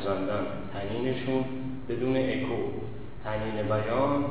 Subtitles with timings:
[0.00, 1.44] خیزاندان تنینشون
[1.88, 2.56] بدون اکو.
[3.24, 4.24] تنین بیان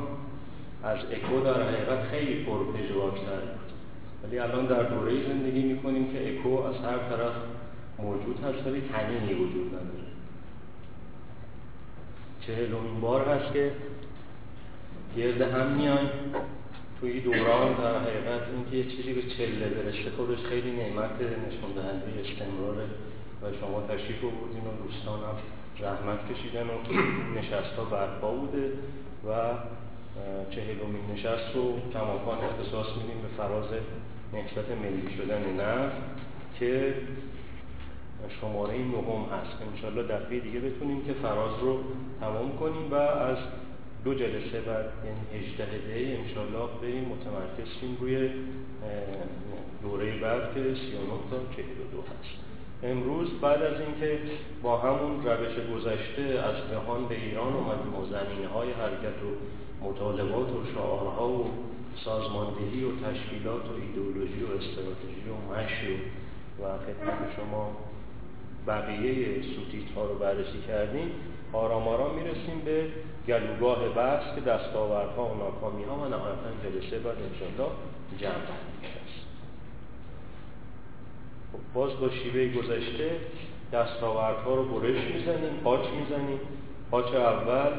[0.84, 3.42] از اکو در حقیقت خیلی پرپژواکتر
[4.24, 7.32] ولی الان در دوره زندگی می‌کنیم که اکو از هر طرف
[7.98, 10.10] موجود هست ولی تنینی وجود نداره.
[12.40, 13.72] چهلمین بار هست که
[15.16, 16.10] گرد هم میان
[17.00, 22.06] توی دوران در حقیقت اون که چیزی به چله برسه خودش خیلی نعمت نشون دهنده
[22.20, 22.86] استمراره
[23.42, 25.36] و شما تشریف بودین و دوستانم
[25.80, 26.76] زحمت کشیدن و
[27.38, 28.72] نشست ها برپا بوده
[29.28, 29.30] و
[30.50, 33.64] چهلومین نشست رو کماکان اختصاص میدیم به فراز
[34.32, 35.96] نسبت ملی شدن نفت
[36.58, 36.94] که
[38.40, 39.62] شماره نهم هست.
[39.72, 41.78] انشالله دفعه دیگه بتونیم که فراز رو
[42.20, 43.38] تمام کنیم و از
[44.04, 48.30] دو جلسه بعد یعنی 18 دی انشالله بریم متمرکز شیم روی
[49.82, 50.74] دوره بعد که 39
[51.30, 52.49] تا 42 هست.
[52.82, 54.18] امروز بعد از اینکه
[54.62, 59.30] با همون روش گذشته از تهران به ایران اومدیم و زمینه های حرکت و
[59.86, 61.50] مطالبات و شعارها و
[62.04, 65.94] سازماندهی و تشکیلات و ایدئولوژی و استراتژی و مشی
[66.62, 67.76] و خدمت شما
[68.66, 71.10] بقیه سوتیت ها رو بررسی کردیم
[71.52, 72.86] آرام آرام می‌رسیم به
[73.28, 77.76] گلوگاه بحث که دستاوردها و ناکامی ها و نهایتا جلسه بعد انشاءالله
[78.18, 78.99] جمع
[81.74, 83.10] باز با شیوه گذشته
[83.72, 86.40] دستاوردها رو برش می‌زنیم پاچ می‌زنیم.
[86.90, 87.72] پاچ اول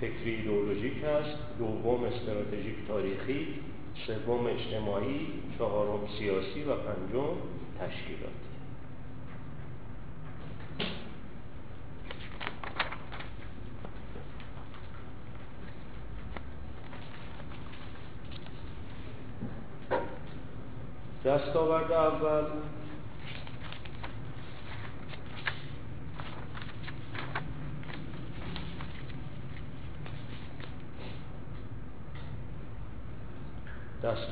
[0.00, 3.46] فکری ایدئولوژیک هست دوم استراتژیک تاریخی
[4.06, 5.26] سوم اجتماعی
[5.58, 7.36] چهارم سیاسی و پنجم
[7.80, 8.32] تشکیلات.
[21.24, 22.44] دستاورد اول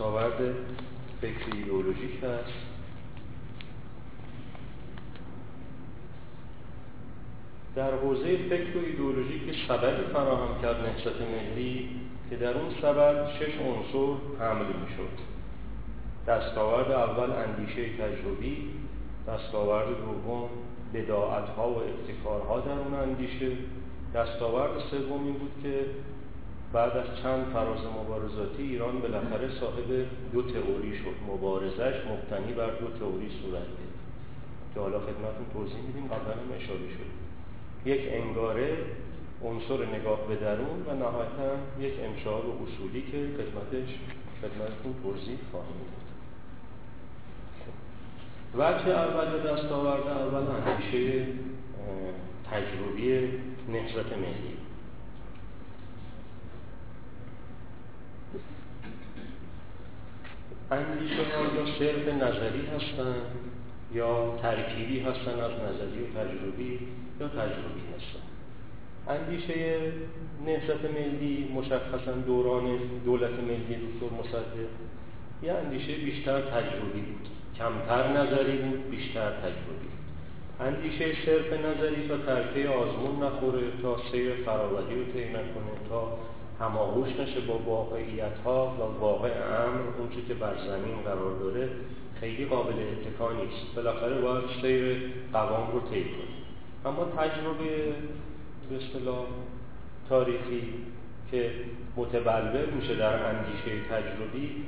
[0.01, 0.55] دستاورد
[1.21, 2.53] فکری ایدئولوژیک هست.
[7.77, 11.89] در حوزه فکر و ایدئولوژی که سببی فراهم کرد نهضت ملی
[12.31, 15.19] که در اون سبب شش عنصر حمل می‌شد.
[16.27, 18.71] دستاورد اول اندیشه تجربی
[19.29, 20.49] دستاورد دوم
[20.95, 23.51] بداعت ها و ابتکارها در اون اندیشه
[24.15, 25.85] دستاورد سوم این بود که
[26.73, 31.33] بعد از چند فراز مبارزاتی ایران بالاخره صاحب دو تئوری شد.
[31.33, 34.01] مبارزش مبتنی بر دو تئوری صورت گرفت.
[34.75, 37.11] که حالا خدمتتون توضیح میدیم قبلا هم اشاره شد
[37.85, 38.77] یک انگاره
[39.45, 41.51] عنصر نگاه به درون و نهایتا
[41.81, 43.89] یک امشار و اصولی که خدمتش
[44.43, 46.11] خدمتتون توضیح خواهیم داد.
[48.55, 51.27] وجه اول دستاورد اول اندیشه
[52.51, 53.29] تجربی
[53.69, 54.60] نهضت ملی.
[60.71, 63.23] اندیشه ها یا صرف نظری هستند
[63.95, 66.79] یا ترکیبی هستند از نظری و تجربی
[67.21, 68.31] یا تجربی هستند
[69.09, 69.79] اندیشه
[70.47, 74.71] نهضت ملی مشخصا دوران دولت ملی دکتر مصدق
[75.43, 77.29] یه اندیشه بیشتر تجربی بود.
[77.59, 79.91] کمتر نظری بود بیشتر تجربی
[80.61, 86.19] اندیشه صرف نظری تا ترکه آزمون نخوره تا سیر فراوری رو طی نکنه تا
[86.61, 91.69] هماغوش نشه با واقعیت ها و واقع امر اونچه که بر زمین قرار داره
[92.21, 93.75] خیلی قابل اتکا نیست.
[93.77, 96.31] بالاخره باید سیر قوام رو طی کنه.
[96.85, 97.95] اما تجربه
[98.71, 99.25] به اصطلاح
[100.09, 100.63] تاریخی
[101.31, 101.51] که
[101.97, 104.65] متبلور میشه در اندیشه تجربی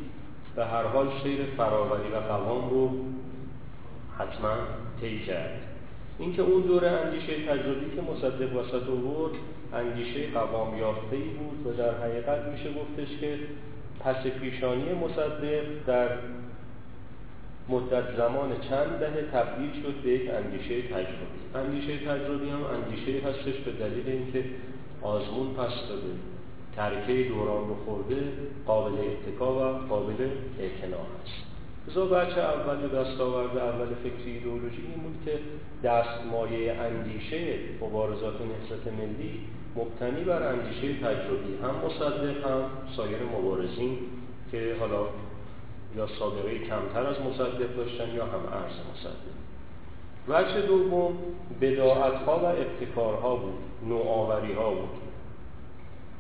[0.57, 2.91] به هر حال سیر فراوری و قوام رو
[4.19, 4.55] حتما
[5.01, 5.61] طی کرد.
[6.19, 9.33] اینکه اون دوره اندیشه تجربی که مصدق وسط آورد
[9.75, 13.39] اندیشه قوام یافته ای بود و در حقیقت میشه گفتش که
[14.01, 16.09] پس پیشانی مصدق در
[17.69, 21.43] مدت زمان چند دهه تبدیل شد به یک اندیشه تجربی.
[21.55, 24.45] اندیشه تجربی هم اندیشه هستش به دلیل اینکه
[25.03, 26.13] آزمون پس داده
[26.77, 28.33] ترکه دوران رو خورده
[28.67, 30.29] قابل اتکا و قابل
[30.61, 31.52] اعتنا هست
[31.89, 35.39] بزا بچه اول دستاورد اول فکری ایدئولوژی این بود که
[35.89, 39.41] دستمایه اندیشه مبارزات نهضت ملی
[39.77, 42.63] مبتنی بر اندیشه تجربی هم مصدق هم
[42.97, 43.99] سایر مبارزین
[44.51, 45.07] که حالا
[45.97, 49.33] یا سابقه کمتر از مصدق داشتن یا هم عرض مصدق.
[50.29, 51.19] وجه دوم
[51.61, 53.55] بداعت ها و ابتکارها بود
[53.89, 54.89] نوآوری ها بود.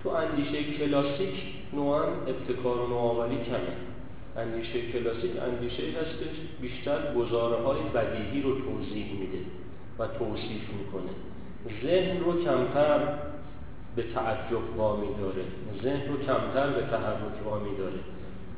[0.02, 1.34] تو اندیشه کلاسیک
[1.72, 3.91] نوعا ابتکار و نوآوری کمه.
[4.36, 9.38] اندیشه کلاسیک اندیشه هستش بیشتر گزاره های بدیهی رو توضیح میده
[9.98, 11.12] و توصیف می‌کنه.
[11.82, 12.98] ذهن رو کمتر
[13.96, 15.44] به تعجب وامی داره
[15.82, 17.98] ذهن رو کمتر به تحرک وامی داره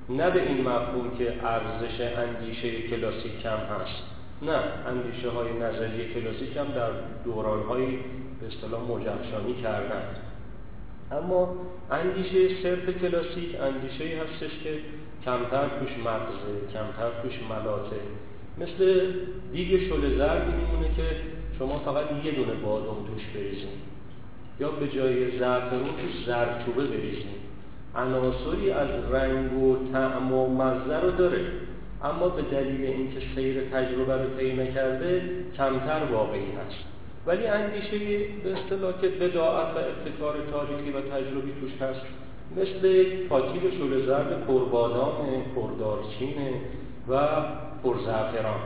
[0.08, 4.02] نه به این مفهوم که ارزش اندیشه کلاسیک کم هست.
[4.42, 6.90] نه اندیشه های نظری کلاسیک هم در
[7.24, 7.86] دوران های
[8.40, 10.02] به اصطلاح مجخشانی کردن
[11.12, 11.56] اما
[11.90, 14.78] اندیشه صرف کلاسیک اندیشه هستش که
[15.24, 17.96] کمتر توش مغزه کمتر توش ملاته
[18.58, 19.12] مثل
[19.52, 21.16] دیگ شل زردی میمونه که
[21.58, 23.68] شما فقط یه دونه بادام توش بریزین.
[24.60, 27.34] یا به جای زعفرون توش زردچوبه بریزین.
[27.96, 31.40] عناصری از رنگ و طعم و مزه رو داره.
[32.04, 35.22] اما به دلیل اینکه سیر تجربه رو طی نکرده
[35.56, 36.84] کمتر واقعی هست.
[37.26, 37.98] ولی اندیشه
[38.44, 42.06] به اصطلاح که بداعت و ابتکار تاریخی و تجربی توش هست
[42.56, 45.16] مثل یک پاکیل شل زرد پربادام
[45.56, 46.36] پردارچین
[47.08, 47.18] و
[47.84, 48.60] پرزعفران.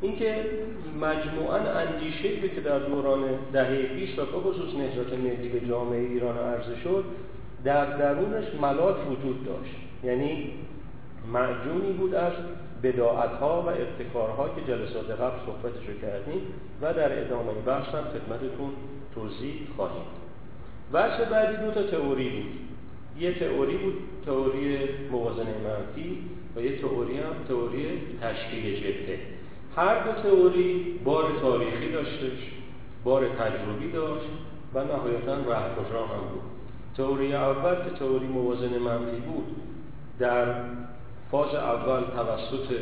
[0.00, 0.44] اینکه
[1.00, 3.20] مجموعا اندیشه که در دوران
[3.52, 7.04] دهه پیش و به خصوص نهضت ملی به جامعه ایران عرضه شد
[7.64, 9.74] در درونش ملات وجود داشت.
[10.04, 10.52] یعنی
[11.32, 12.32] معجونی بود از
[12.82, 16.40] بداعت ها و ابتکارها که جلسات قبل صحبتشو کردیم
[16.82, 18.70] و در ادامه بحث هم خدمتتون
[19.14, 20.06] توضیح خواهیم.
[20.92, 22.77] وجه بعدی دو تا تئوری بود.
[23.20, 23.94] یه تئوری بود
[24.26, 24.78] تئوری
[25.10, 26.18] موازنه منفی
[26.56, 27.86] و یه تئوری هم تئوری
[28.20, 29.18] تشکیل جبهه
[29.76, 32.38] هر دو تئوری بار تاریخی داشتش
[33.04, 34.28] بار تجربی داشت
[34.74, 36.42] و نهایتا رهگذران هم بود.
[36.96, 39.56] تئوری اول که تئوری موازنه منفی بود
[40.18, 40.54] در
[41.30, 42.74] فاز اول توسط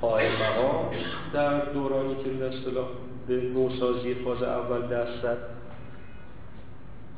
[0.00, 0.90] قائل مقام
[1.32, 2.86] در دورانی که به اصطلاح
[3.28, 5.26] به نوسازی فاز اول دست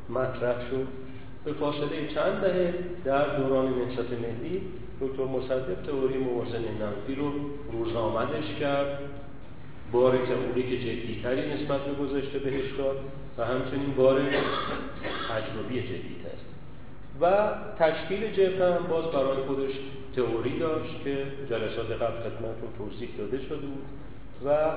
[0.09, 1.08] مطرح شد.
[1.49, 2.75] به فاصله چند دهه
[3.05, 4.63] در دوران نهضت ملی
[5.01, 7.33] دکتر مصدق تئوری موازنه منفی رو
[7.73, 8.99] روزآمدش کرد
[9.93, 12.97] بار تئوری که جدیتری نسبت به گذشته بهش داد
[13.39, 14.21] و همچنین بار
[15.29, 16.39] تجربی جدیتر
[17.21, 19.73] و تشکیل جبهه هم باز برای خودش
[20.17, 23.87] تئوری داشت که جلسات قبل خدمتتون توضیح داده شده بود
[24.45, 24.71] و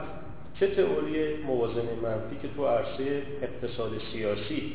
[0.59, 4.73] چه تئوری موازنه منفی که تو عرصه اقتصاد سیاسی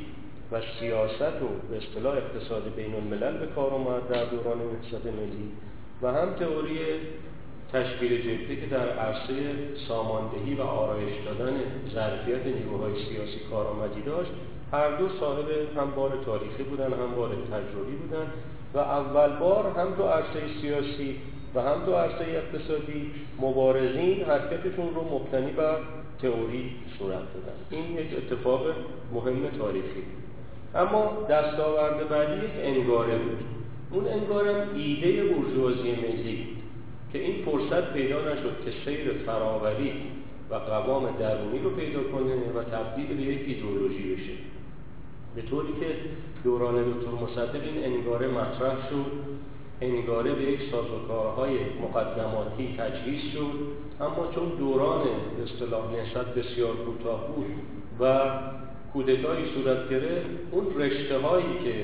[0.53, 5.53] و سیاست و به اصطلاح اقتصاد بین الملل به کار اومد در دوران نهضت ملی
[6.03, 6.79] و هم تئوری
[7.73, 9.35] تشکیل جبهه که در عرصه
[9.89, 11.53] ساماندهی و آرایش دادن
[11.95, 14.31] ظرفیت نیروهای سیاسی کارآمدی داشت.
[14.73, 18.27] هر دو صاحب هم بار تاریخی بودن هم بار تجربی بودن
[18.75, 21.17] و اول بار هم تو عرصه سیاسی
[21.55, 23.11] و هم تو عرصه اقتصادی
[23.41, 25.77] مبارزین حرکتشون رو مبتنی بر
[26.23, 27.59] تئوری صورت دادن.
[27.71, 28.67] این یک اتفاق
[29.13, 30.03] مهم تاریخی
[30.75, 33.39] اما دستاورد بعدی یک انگاره بود
[33.91, 36.47] اون انگارم ایده برجوازی ملی
[37.13, 39.93] که این فرصت پیدا نشد که سیر فراوری
[40.51, 44.33] و قوام درونی رو پیدا کنه و تبدیل به یک ایدئولوژی بشه.
[45.35, 45.87] به طوری که
[46.45, 49.07] دوران دکتر مصدق این انگاره مطرح شد
[49.81, 53.53] انگاره به یک سازوکارهای مقدماتی تجهیز شد.
[54.01, 55.01] اما چون دوران
[55.45, 57.47] اصطلاح نسبت بسیار کوتاه بود
[58.01, 58.31] و
[58.97, 61.75] کودتایی صورت گرفت اون رشته هایی که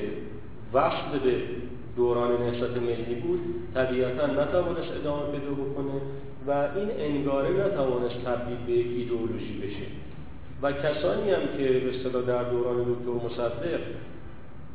[0.73, 1.33] وصل به
[1.95, 3.39] دوران نهضت ملی بود
[3.73, 6.01] طبیعتا نتوانست ادامه پیدا بکنه
[6.47, 9.85] و این انگاره نتوانست تبدیل به یک ایدئولوژی بشه.
[10.61, 13.79] و کسانی هم که به اصطلاح در دوران دکتر مصدق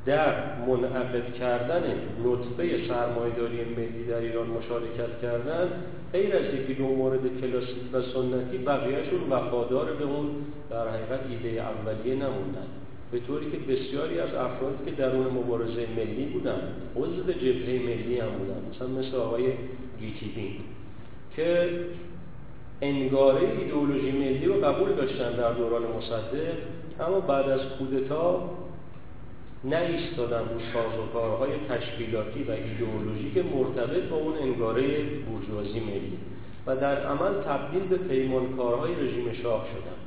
[0.07, 0.35] در
[0.67, 1.83] منعقد کردن
[2.25, 5.69] نطفه سرمایداری ملی در ایران مشارکت کردن
[6.13, 10.29] غیر از یکی دو مورد کلاسیک و سنتی بقیهشون وفادار به اون
[10.71, 12.69] در حقیقت ایده اولیه نموندن.
[13.13, 16.61] به طوری که بسیاری از افرادی که درون مبارزه ملی بودن
[16.97, 19.45] عضو جبهه ملی هم بودن مثلا مثل آقای
[20.01, 20.53] گیتیبین
[21.37, 21.71] که
[22.83, 26.55] انگاره ایدئولوژی ملی رو قبول داشتن در دوران مصدق
[27.01, 28.51] اما بعد از کودتا
[29.65, 36.19] نایستادن رو سازوکارهای تشکیلاتی و ایدئولوژیک مرتبط با اون انگاره بورژوازی ملی
[36.67, 39.99] و در عمل تبدیل به پیمانکارهای رژیم شاه شدن.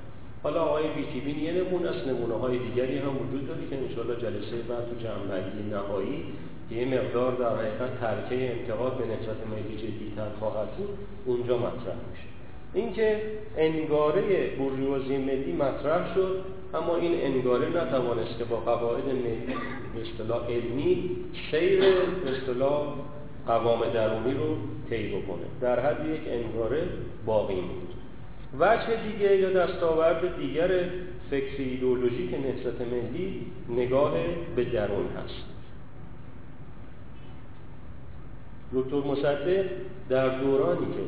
[0.43, 4.55] حالا آقای بیتیبین یه نمونه است نمونه های دیگری هم وجود داره که انشاءالله جلسه
[4.69, 6.23] بعد تو جنبندی نهایی
[6.71, 10.89] یه مقدار در حقیقت ترکه انتقاد به نهضت ملی جدیتر خواهد بود.
[11.25, 12.27] اونجا مطرح میشه.
[12.73, 13.21] اینکه
[13.57, 16.43] انگاره بورژوازی ملی مطرح شد
[16.73, 17.67] اما این انگاره
[18.37, 19.03] که با قواعد
[20.01, 21.09] اصطلاح علمی
[21.51, 21.83] سیر
[22.27, 22.93] اصطلاح
[23.47, 24.55] قوام درونی رو
[24.89, 25.45] طی بکنه.
[25.61, 26.83] در حد یک انگاره
[27.25, 27.93] باقی بود
[28.59, 30.69] وجه دیگه یا دستاورد دیگر
[31.29, 34.13] فکر ایدئولوژیک نهضت ملی نگاه
[34.55, 35.45] به درون هست.
[38.73, 39.65] دکتر مصدق
[40.09, 41.01] در دورانی که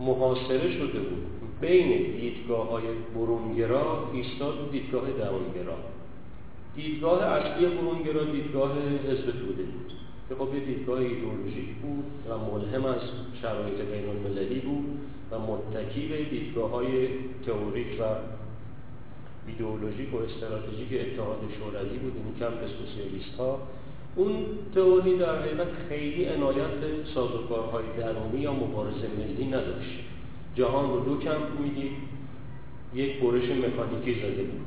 [0.00, 1.26] محاصره شده بود.
[1.60, 2.82] بین دیدگاه های
[3.14, 5.76] برونگرا ایستاد دیدگاه درونگرا
[6.76, 8.72] دیدگاه اصلی برونگرا دیدگاه
[9.08, 9.92] حزب توده بود
[10.28, 13.00] که خب یه دیدگاه ایدئولوژیک بود و ملهم از
[13.42, 14.84] شرایط بین المللی بود
[15.30, 17.08] و متکی به دیدگاه های
[17.46, 18.04] تئوریک و
[19.48, 22.12] ایدئولوژیک و استراتژیک اتحاد شوروی بود.
[22.16, 23.58] این کمپ سوسیالیست ها
[24.16, 24.32] اون
[24.74, 29.98] تئوری در حقیقت خیلی عنایت به سازوکارهای درونی یا مبارزه ملی نداشت.
[30.54, 31.92] جهان رو دو کمپ می‌دید
[32.94, 34.60] یک برش مکانیکی زده بود.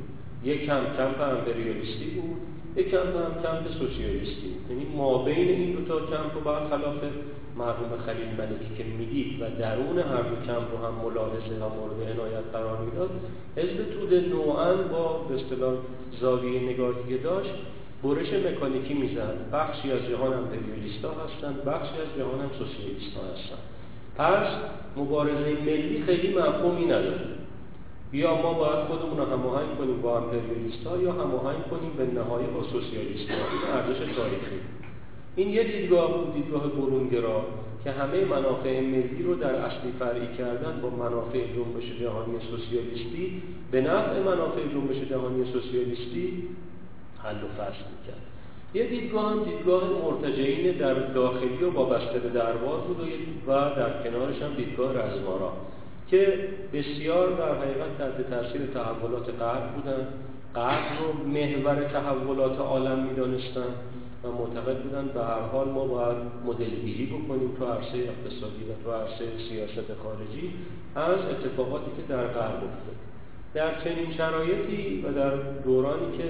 [0.44, 2.38] یک کمپ کمپ امپریالیستی بود
[2.76, 4.72] یک کمپ هم کمپ سوسیالیستی بود.
[4.72, 6.98] یعنی ما بین این دو تا کمپ رو برخلاف
[7.58, 12.20] مرحوم خلیل ملکی که می‌دید و درون هر دو کمپ رو هم ملاحظه و مورد
[12.20, 13.10] عنایت قرار می‌داد
[13.56, 15.74] حزب توده نوعا با به اصطلاح
[16.22, 17.54] زاویه نگاهی که داشت.
[18.06, 23.60] برش مکانیکی می‌زد بخشی از جهان امپریالیستا هستند بخشی از جهان هم هستند
[24.18, 24.48] پس
[24.98, 27.20] مبارزه ملی خیلی مفهومی نداره.
[28.14, 32.64] یا ما باید خودمون رو هماهنگ کنیم با امپریالیستا یا هماهنگ کنیم به نهایت با
[32.64, 33.34] سوسیالیستا.
[33.34, 34.60] این ارزش تاریخی.
[35.36, 37.46] این یه دیدگاه بود دیدگاه برونگرا
[37.84, 43.42] که همه منافع ملی رو در اصلی فرعی کردن با منافع جنبش جهانی سوسیالیستی.
[43.72, 46.44] به نفع منافع جنبش جهانی سوسیالیستی
[47.26, 48.22] حل و فصل می‌کرد.
[48.74, 52.98] یه دیدگاه هم دیدگاه مرتجعین در داخلی و وابسته به دربار بود
[53.48, 55.54] و در کنارش هم دیدگاه رزمارا
[56.08, 60.08] که بسیار در حقیقت تحت تاثیر تحولات غرب بودن
[60.56, 63.70] غرب رو محور تحولات عالم می‌دانستن
[64.24, 68.92] و معتقد بودن به هر حال ما باید مدلگیری بکنیم تو عرصه اقتصادی و تو
[68.92, 70.54] عرصه سیاست خارجی
[70.96, 72.96] از اتفاقاتی که در غرب افتاد.
[73.54, 76.24] در چنین شرایطی و در دورانی که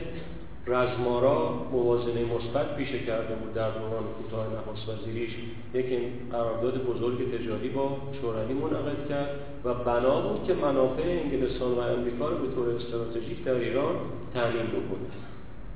[0.67, 5.31] رزمارا موازنه مثبت پیشه کرده بود در دوران کوتاه نخست وزیریش.
[5.73, 5.85] یک
[6.31, 9.29] قرارداد بزرگ تجاری با شوروی منعقد کرد
[9.63, 13.95] و بنا بود که منافع انگلستان و امریکا رو به طور استراتژیک در ایران
[14.33, 15.07] تعمین بکنه.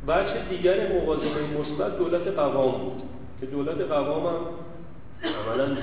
[0.08, 3.02] بچه دیگر موازنه مثبت دولت قوام بود
[3.40, 4.42] که دولت قوام هم
[5.46, 5.78] عملا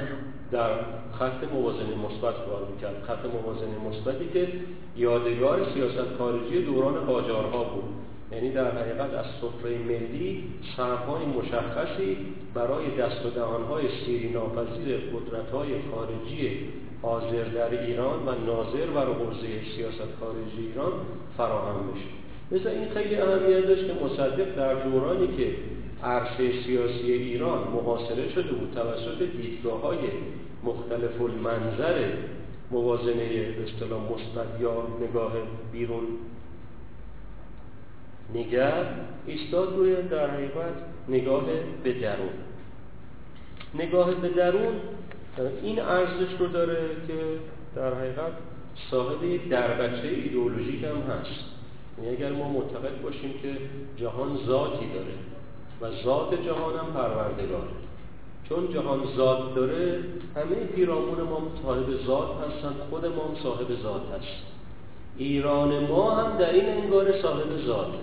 [0.53, 0.71] در
[1.19, 3.03] خط موازنه مثبت کار می‌کرد.
[3.07, 4.49] خط موازنه مثبتی که
[4.97, 7.85] یادگار سیاست خارجی دوران قاجارها بود.
[8.33, 10.45] یعنی در حقیقت از سفره ملی
[10.77, 12.17] سهمهای مشخصی
[12.55, 16.59] برای دست و دهانهای سیری ناپذیر قدرتهای خارجی
[17.03, 20.93] حاضر در ایران و ناظر بر حوزه سیاست خارجی ایران
[21.37, 22.07] فراهم بشه
[22.51, 25.55] مثل این خیلی اهمیت داشت که مصدق در دورانی که
[26.05, 29.99] عرصه سیاسی ایران محاصره شده بود توسط دیدگاه های
[30.65, 32.09] مختلف المنظر
[32.71, 35.33] موازنه به اصطلاح مثبت یا نگاه
[35.73, 36.05] بیرون
[38.35, 38.85] نگر
[39.27, 40.75] ایستاد روی در حقیقت
[41.09, 41.45] نگاه
[41.85, 42.33] به درون.
[43.75, 44.75] نگاه به درون
[45.63, 47.15] این ارزش رو داره که
[47.77, 48.33] در حقیقت
[48.91, 51.45] صاحب یک دربچه ایدئولوژیک هم هست.
[51.99, 53.57] یعنی اگر ما معتقد باشیم که
[53.97, 55.15] جهان ذاتی داره
[55.81, 57.71] و ذات جهان هم پروردگاره.
[58.49, 60.05] چون جهان ذات داره
[60.37, 64.47] همه پیرامون ما صاحب ذات هستن خود ما صاحب ذات هست.
[65.17, 67.99] ایران ما هم در این انگار صاحب ذاته.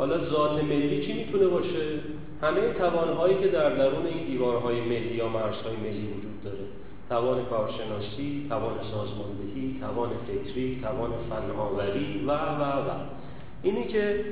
[0.00, 1.98] حالا ذات ملی چی می‌تونه باشه؟
[2.42, 6.64] همه توانهایی که در درون این دیوارهای ملی یا مرزهای ملی وجود داره.
[7.08, 12.90] توان کارشناسی توان سازماندهی توان فکری توان فناوری و و و.
[13.62, 14.24] اینی که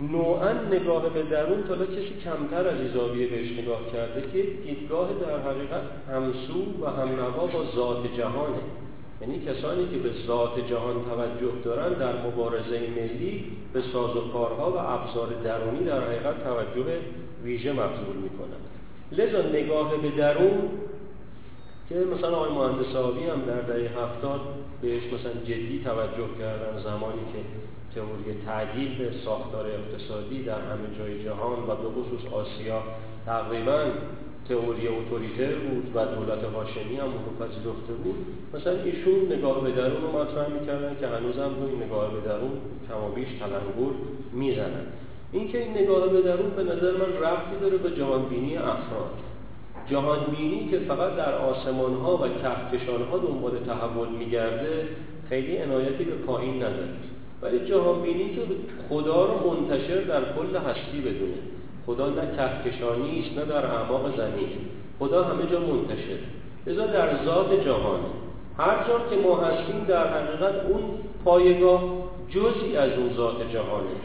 [0.00, 5.38] نوعا نگاه به درون تا کسی کمتر از ایزاویه بهش نگاه کرده که دیدگاه در
[5.38, 8.62] حقیقت همسو و هم نوا با ذات جهانه.
[9.20, 15.28] یعنی کسانی که به ذات جهان توجه دارن در مبارزه ملی به سازوکارها و ابزار
[15.44, 16.84] درونی در حقیقت توجه
[17.44, 18.60] ویژه مبذول می‌کنن.
[19.12, 20.68] لذا نگاه به درون
[21.88, 24.40] که مثلا آقای مهندس آبی هم در دهه هفتاد
[24.82, 27.38] بهش مثلا جدی توجه کردن زمانی که
[27.94, 32.82] تئوری تعدیل ساختار اقتصادی در همه جای جهان و به خصوص آسیا
[33.26, 33.84] تقریبا
[34.48, 38.26] تئوری اوتوریتر بود و دولت هاشمی هم اون رو پذیرفته بود.
[38.54, 42.52] مثلا ایشون نگاه به درون رو مطرح می‌کردن که هنوز هم روی نگاه به درون
[42.88, 43.94] کمابیش تلنگور
[44.32, 44.86] می‌زنن.
[45.32, 49.16] اینکه این نگاه به درون به نظر من ربطی داره به جهانبینی افراد.
[49.90, 54.88] جهانبینی که فقط در آسمان ها و کهکشان ها دنبال تحول میگرده
[55.28, 56.88] خیلی عنایتی به پایین نداره.
[57.42, 58.40] ولی جهانبینی که
[58.88, 61.38] خدا رو منتشر در کل هستی بدونه.
[61.86, 64.48] خدا نه کهکشانی است نه در اعماق زمین.
[64.98, 66.18] خدا همه جا منتشر.
[66.66, 68.00] لذا در ذات جهان
[68.58, 70.82] هر جا که ما هستیم در حقیقت اون
[71.24, 71.82] پایگاه
[72.30, 73.96] جزئی از اون ذات جهانه.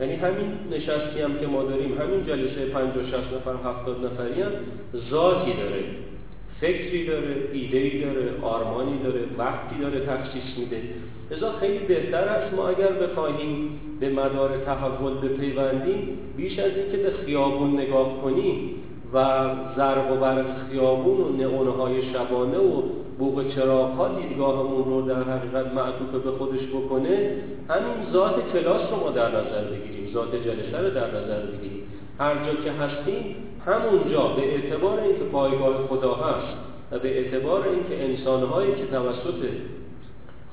[0.00, 4.50] یعنی همین نشستی هم که ما داریم همین جلسه 50 60 نفر 70 نفری هم
[5.10, 5.84] ذاتی داره.
[6.60, 10.82] فکری داره ایده‌ای داره آرمانی داره وقتی داره تخصیص میده.
[11.30, 17.10] لذا خیلی بهتر است ما اگر بخواهیم به مدار تحول بپیوندیم بیش از اینکه به
[17.10, 18.70] خیابون نگاه کنیم
[19.14, 19.18] و
[19.76, 22.82] ضرب و برق خیابون و نئونهای شبانه و
[23.20, 27.36] بوق چراغ ها دیدگاهمون رو در حقیقت معطوف به خودش بکنه
[27.68, 31.82] همین ذات کلاس رو ما در نظر بگیریم ذات جلسه رو در نظر بگیریم.
[32.18, 36.56] هر جا که هستیم همونجا به اعتبار اینکه پایگاه خدا هست
[36.92, 39.48] و به اعتبار اینکه انسانهایی که توسط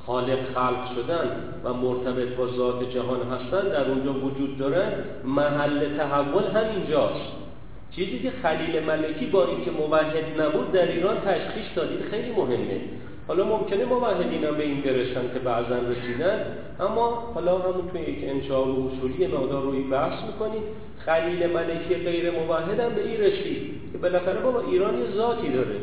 [0.06, 1.30] خالق خلق شدن
[1.64, 4.92] و مرتبط با ذات جهان هستن در اونجا وجود دارن
[5.24, 7.47] محل تحول همینجاست.
[7.92, 12.82] چیزی که خلیل ملکی با اینکه موحد نبود در ایران تشخیص دادید خیلی مهمه.
[13.28, 16.46] حالا ممکنه موحدین هم به این برسن که بعضا رسیدن
[16.80, 20.62] اما حالا همون توی یک انشاء و اصولی مقدار روی بحث می‌کنیم.
[21.06, 25.76] خلیل ملکی غیر موحد هم به این رسید که بالاخره بابا ایران یه ذاتی داره.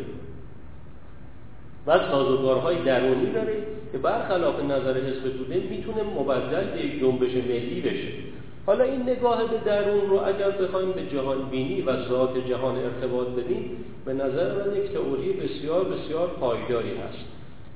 [1.87, 3.57] و سازوکارهای درونی داره
[3.93, 8.34] که برخلاف نظر حزب توده می‌تونه مبدل به یک جنبش ملی بشه.
[8.67, 13.27] حالا این نگاه به درون رو اگر بخوایم به جهان بینی و ذات جهان ارتباط
[13.27, 17.25] بدیم به نظر من یک تئوری بسیار بسیار پایداری هست.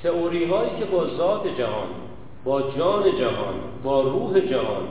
[0.02, 1.88] تئوری هایی که با ذات جهان
[2.44, 4.82] با جان جهان با روح جهان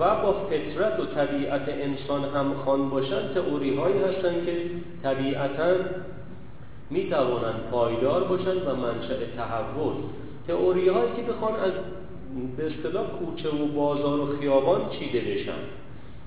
[0.00, 4.56] و با فطرت و طبیعت انسان همخوان باشند تئوری هایی هستند که
[5.02, 5.74] طبیعتا
[6.90, 9.94] می توانند پایدار باشند و منشأ تحول.
[10.48, 11.72] تئوری هایی که بخوان از
[12.56, 15.58] به اصطلاح کوچه و بازار و خیابان چیده بشن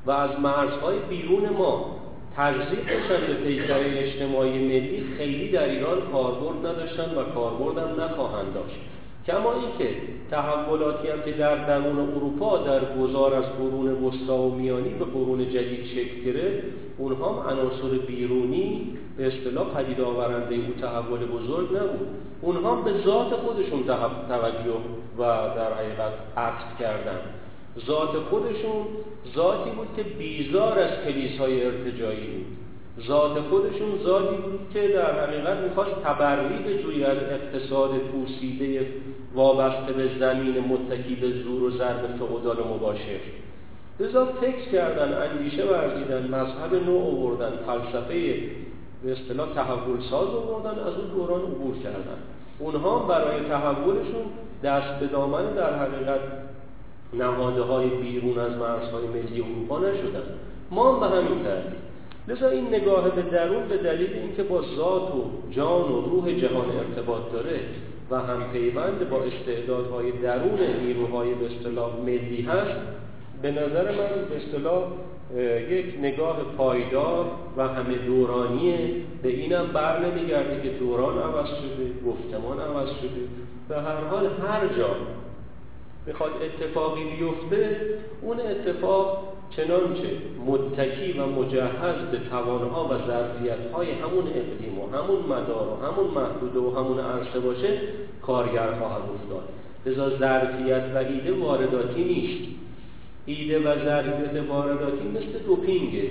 [0.06, 1.96] و از مرزهای بیرون ما
[2.38, 8.54] تجزیه بشن به پیکره اجتماعی ملی خیلی در ایران کاربرد نداشتن و کاربرد هم نخواهند
[8.54, 8.80] داشت.
[9.28, 9.96] کما اینکه
[10.32, 15.50] تحولاتی هم که در درون اروپا در گذار از قرون وسطا و میانی به قرون
[15.50, 16.64] جدید شکل گرفت
[16.98, 22.08] اونها هم عناصر بیرونی به اصطلاح پدید آورنده او تحول بزرگ نبود.
[22.42, 23.84] اونها به ذات خودشون
[24.30, 24.80] توجه
[25.18, 25.22] و
[25.56, 27.20] در حقیقت عطف کردن.
[27.88, 28.86] ذات خودشون
[29.36, 32.65] ذاتی بود که بیزار از کلیسای ارتجایی بود.
[33.02, 38.88] ذات خودشون ذاتی بود که در حقیقت می‌خواست تبری به جوی از اقتصاد پوسیده
[39.36, 43.20] وابسته به زمین متکی به زور و ضرب فعودال مباشر.
[44.00, 48.40] لذا فکر کردن اندیشه ورزیدن مذهب نو آوردن فلسفه
[49.04, 52.18] به اصطلاح تحول ساز آوردن از اون دوران عبور کردن.
[52.60, 54.26] اونها برای تحولشون
[54.64, 56.20] دست به دامن در حقیقت
[57.14, 60.24] نهاده های بیرون از مرزهای ملی اروپا نشدن.
[60.72, 61.86] ما هم به همین ترتیب.
[62.28, 66.66] لذا این نگاه به درون به دلیل اینکه با ذات و جان و روح جهان
[66.70, 67.60] ارتباط داره
[68.12, 72.80] و هم پیوند با استعدادهای درون نیروهای به اصطلاح ملی هست
[73.42, 74.84] به نظر من به اصطلاح
[75.70, 77.26] یک نگاه پایدار
[77.58, 78.90] و همه دورانیه.
[79.24, 83.22] به اینم بر نمیگرده که دوران عوض شده گفتمان عوض شده.
[83.70, 84.96] به هر حال هر جا
[86.08, 87.80] می‌خواد اتفاقی بیفته
[88.22, 90.10] اون اتفاق چنانچه
[90.46, 96.60] متکی و مجهز به توانها و ظرفیتهای همون اقلیم و همون مدار و همون محدوده
[96.60, 97.80] و همون عرصه باشه
[98.22, 99.50] کارگر خواهد افتاد.
[99.86, 102.52] لذا ظرفیت و ایده وارداتی نیست.
[103.26, 106.10] ایده و ظرفیت وارداتی مثل دوپینگه.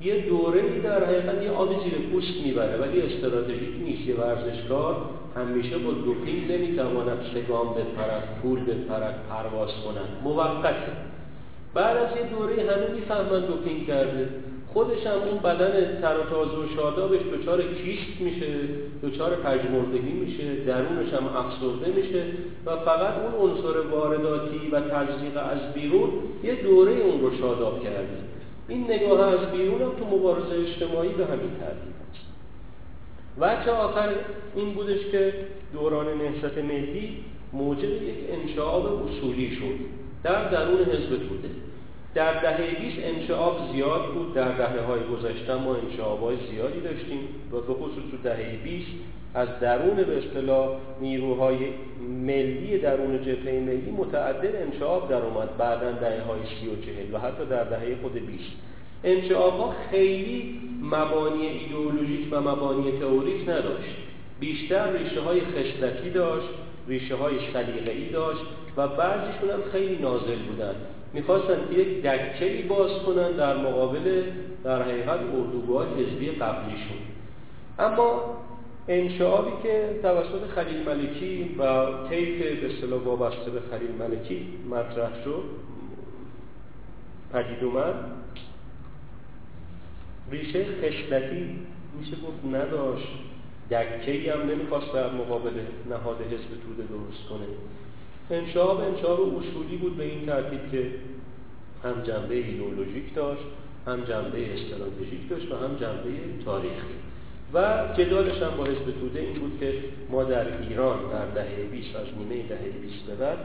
[0.00, 4.08] یه دوره در حقیقت یه آب زیر پوست می‌بره ولی استراتژیک نیست.
[4.08, 4.96] یه ورزشکار
[5.36, 11.05] همیشه با دوپینگ نمی‌تواند سگام بپرد پول بپرد پرواز کنند موقته
[11.74, 14.28] بعد از یه دوره همه می‌فهمن دوپینگ کرده
[14.76, 18.52] خودش هم اون بدن تر و و شادابش دچار کیست میشه
[19.02, 22.24] دچار پژمردگی میشه درونش هم افسرده میشه
[22.66, 26.10] و فقط اون عنصر وارداتی و تزریق از بیرون
[26.42, 28.18] یه دوره اون رو شاداب کرده.
[28.68, 32.26] این نگاه از بیرون هم تو مبارزه اجتماعی به همین ترتیب است.
[33.38, 34.08] وجه آخر
[34.56, 35.34] این بودش که
[35.72, 37.16] دوران نهضت ملی
[37.52, 40.05] موجب یک انشعاب اصولی شد.
[40.26, 41.48] در درون حزب توده
[42.14, 47.18] در دهه 20 انشعاب زیاد بود در دهه های گذشته ما انشعاب های زیادی داشتیم
[47.52, 48.86] و به خصوص تو دهه 20
[49.34, 50.68] از درون به اصطلاح
[51.00, 51.56] نیروهای
[52.08, 57.18] ملی درون جبهه ملی متعدد انشعاب در اومد بعدا دهه های 30 و 40 و
[57.18, 58.44] حتی در دهه خود 20
[59.04, 63.96] انشعاب ها خیلی مبانی ایدئولوژیک و مبانی تئوریک نداشت.
[64.40, 66.48] بیشتر ریشه های خصلتی داشت.
[66.88, 68.40] ریشه های سلیقه‌ای داشت
[68.76, 70.74] و بعضیشون هم خیلی نازل بودن.
[71.12, 74.22] می‌خواستن یک دکهی باز کنن در مقابل
[74.64, 76.98] در حقیقت اردوگاه حزبی قبلیشون.
[77.78, 78.36] اما
[78.88, 85.42] انشعابی که توسط خلیل ملکی و طیف به اصطلاح وابسته به خلیل ملکی مطرح شد
[87.32, 87.94] پدید اومد
[90.30, 91.58] ریشه خشلتی
[92.00, 93.25] میشه گفت نداشت.
[93.70, 95.52] دکهی هم نمی‌خواست در مقابل
[95.90, 97.46] نهاد حزب توده درست کنه.
[98.30, 100.90] انشاب انشاب اصولی بود به این ترتیب که
[101.84, 103.44] هم جنبه ایدئولوژیک داشت
[103.86, 106.10] هم جنبه استراتژیک داشت و هم جنبه
[106.44, 106.96] تاریخی.
[107.54, 109.74] و جدالش هم با حزب توده این بود که
[110.10, 113.38] ما در ایران در دهه 20 از نیمه دهه 20 به بعد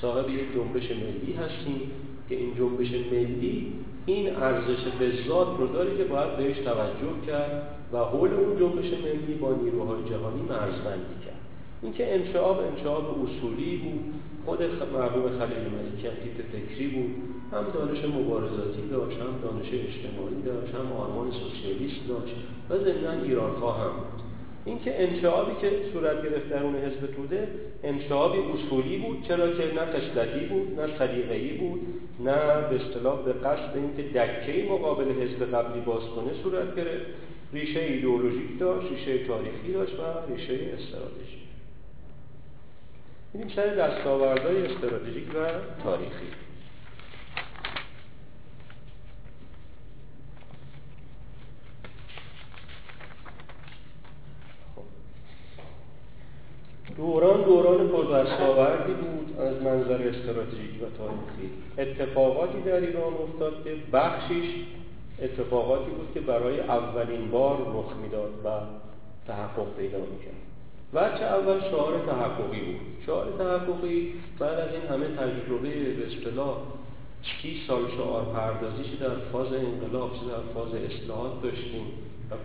[0.00, 1.90] صاحب یک جنبش ملی هستیم.
[2.28, 3.72] که این جنبش ملی
[4.06, 5.10] این ارزش به
[5.58, 10.42] رو داره که باید بهش توجه کرد و حول اون جنبش ملی با نیروهای جهانی
[10.42, 11.40] مرزبندی کرد.
[11.82, 14.62] اینکه انشعاب انشعاب اصولی بود خود
[14.94, 16.14] مرحوم خلیل ملکی هم
[16.52, 17.10] فکری بود
[17.52, 22.34] هم دانش مبارزاتی داشت هم دانش اجتماعی داشت هم آرمان سوسیالیست داشت
[22.70, 24.23] و ضمنا ایران هم بود.
[24.64, 27.48] اینکه انشعابی که صورت گرفت درون حزب توده
[27.82, 31.80] انشعابی اصولی بود چرا که نه تشددی بود نه سلیقه‌ای بود
[32.20, 32.34] نه
[32.70, 37.06] به اصطلاح به قصد اینکه دکه مقابل حزب قبلی باز کنه صورت گرفت.
[37.52, 41.44] ریشه ایدئولوژیک داشت ریشه تاریخی داشت و ریشه استراتژیک.
[43.34, 45.46] این سر دستاوردهای استراتژیک و
[45.84, 46.43] تاریخی.
[56.96, 61.50] دوران دوران پردستاوردی بود از منظر استراتژیک و تاریخی.
[61.78, 64.48] اتفاقاتی در ایران افتاد که بخشیش
[65.22, 68.48] اتفاقاتی بود که برای اولین بار رخ می‌داد و
[69.26, 70.44] تحقق پیدا می‌کرد.
[70.94, 72.80] وچه اول شعار تحققی بود.
[73.06, 76.56] شعار تحققی بعد از این همه تجربه به اصطلاح
[77.42, 81.86] سی سال شعار پردازی چه در فاز انقلاب چه در فاز اصلاحات داشتیم.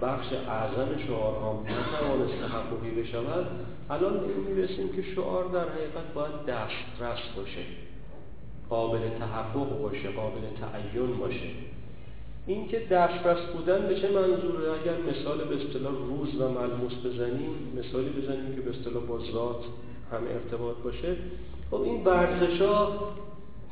[0.02, 3.46] بخش اعظم شعارها نتوانست تحققی بشود
[3.90, 7.64] الان می‌رسیم که شعار در حقیقت باید دسترس باشه
[8.70, 11.50] قابل تحقق باشه قابل تعین باشه.
[12.48, 18.10] اینکه دسترس بودن به چه منظوره؟ اگر مثال به اصطلاح روز و ملموس بزنیم مثالی
[18.10, 19.64] بزنیم که به اصطلاح با ذات
[20.12, 21.16] هم ارتباط باشه
[21.72, 22.62] خب این ورزش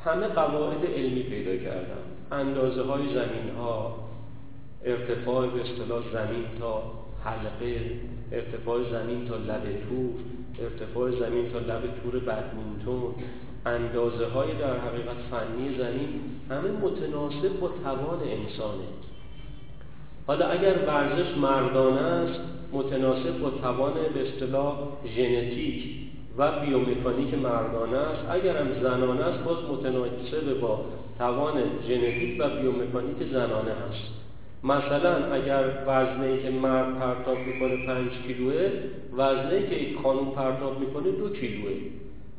[0.06, 2.02] همه قواعد علمی پیدا کردن.
[2.32, 3.96] اندازه های زمین ها
[4.88, 6.82] ارتفاع به اصطلاح زمین تا
[7.24, 7.82] حلقه
[8.32, 10.14] ارتفاع زمین تا لب تور
[10.60, 13.14] ارتفاع زمین تا لب تور بدمینتون
[13.66, 16.10] اندازه های در حقیقت فنی زمین
[16.50, 18.88] همه متناسب با توان انسانه.
[20.28, 22.40] حالا اگر ورزش مردانه است
[22.74, 24.78] متناسب با توان به اصطلاح
[25.16, 25.84] ژنتیک
[26.38, 28.26] و بیومکانیک مردانه است.
[28.30, 30.86] اگر هم زنانه است باز متناسب با
[31.18, 31.54] توان
[31.88, 34.27] ژنتیک و بیومکانیک زنانه است
[34.68, 38.70] مثلا اگر وزنه که مرد پرتاب می‌کنه پنج کیلوه
[39.18, 41.72] وزنه که یک خانوم پرتاب می‌کنه دو کیلوه.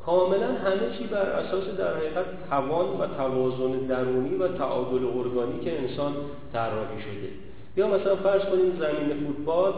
[0.07, 6.12] کاملا همه چی بر اساس در حقیقت توان و توازن درونی و تعادل ارگانیک انسان
[6.53, 7.29] طراحی شده.
[7.77, 9.73] یا مثلا فرض کنیم زمین فوتبال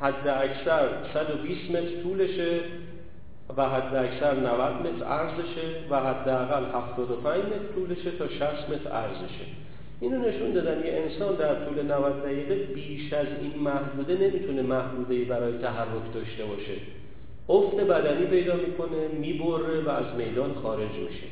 [0.00, 2.60] حد اکثر 120 متر طولشه
[3.56, 9.44] و حد اکثر 90 متر عرضشه و حداقل 75 متر طولشه تا 60 متر عرضشه.
[10.00, 15.24] اینو نشون دادن یه انسان در طول 90 دقیقه بیش از این محدوده نمی‌تونه محدوده
[15.24, 16.74] برای تحرک داشته باشه.
[17.48, 21.26] افت بدنی پیدا می‌کنه می‌بره و از میدان خارج میشه.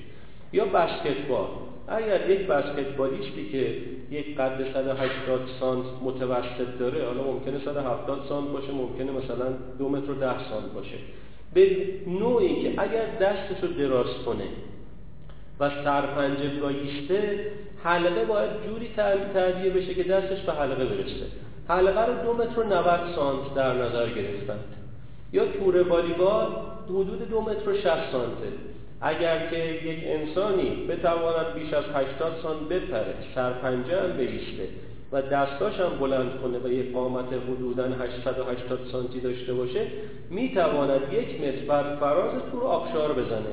[0.52, 1.46] یا بسکتبال.
[1.88, 3.76] اگر یک بسکتبالیستی که
[4.11, 10.11] یک قد 180 سانت متوسط داره حالا ممکنه 170 سانت باشه ممکنه مثلا دو متر
[10.11, 10.96] و ده سانت باشه.
[11.55, 11.76] به
[12.07, 14.44] نوعی که اگر دستش رو دراز کنه
[15.61, 17.51] و سرپنجه بایسته
[17.85, 18.88] حلقه باید جوری
[19.35, 21.27] تعبیه بشه که دستش به حلقه برسه.
[21.69, 22.85] حلقه رو دو متر و 90
[23.16, 24.64] سانت در نظر گرفتند
[25.33, 26.47] یا تور والیبال
[26.88, 28.49] حدود دو متر و 60 سانته
[29.01, 34.69] اگر که یک انسانی بتواند بیش از 80 سانت بپره سرپنجه هم بیسته
[35.12, 39.87] و دستاش هم بلند کنه و یک قامت حدودا 880 سانتی داشته باشه
[40.31, 43.53] می‌تواند یک متر بر فراز تور آبشار بزنه.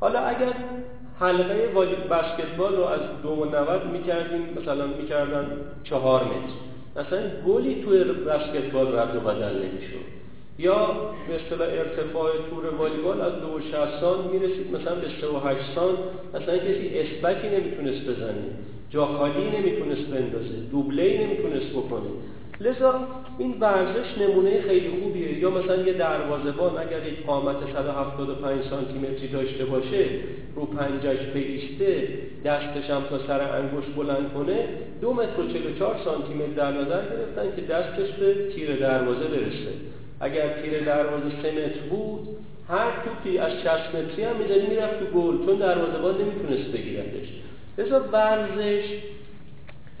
[0.00, 0.54] حالا اگر
[1.20, 1.68] حلقه
[2.10, 5.46] بسکتبال رو از دو نود می‌کردیم مثلا می‌کردن
[5.84, 6.54] چهار متر.
[6.96, 10.04] مثلا گلی توی بسکتبال رد و بدل نمی‌شد.
[10.58, 10.96] یا
[11.28, 13.60] به اصطلاح ارتفاع تور والیبال از دو
[14.00, 15.94] سان می‌رسید مثلا به سه و هشت سان
[16.34, 18.44] مثلا کسی اسبکی نمی‌تونست بزنه.
[18.90, 20.54] جا خالی نمی‌تونست بندازه.
[20.70, 22.08] دوبله نمی‌تونست بکنه.
[22.60, 25.38] لذا این ورزش نمونه خیلی خوبیه.
[25.38, 30.04] یا مثلا یه دروازه‌بان اگر یک قامت 175 سانتی متری داشته باشه
[30.56, 32.08] رو پنجش بیسته
[32.44, 34.68] دستش هم تا سر انگشت بلند کنه
[35.00, 39.72] دو متر و 44 سانتی متر در نظر گرفتن که دستش به تیر دروازه برسه.
[40.20, 42.28] اگر تیر دروازه 3 متر بود
[42.68, 47.28] هر توپی از 60 متری هم می‌زنی می‌رفت تو گل چون دروازه‌بان نمی‌تونست بگیرتش.
[47.78, 48.84] لذا ورزش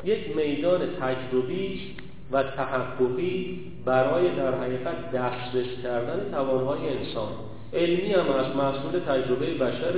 [0.04, 1.80] یک میدان تجربی
[2.32, 7.28] و تحققی برای در حقیقت دسترس کردن توانهای انسان.
[7.72, 9.94] علمی هم از محصول تجربه بشر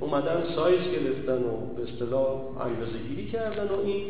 [0.00, 2.26] اومدن سایز گرفتن و به اصطلاح
[2.60, 4.04] اندازه گیری کردن و این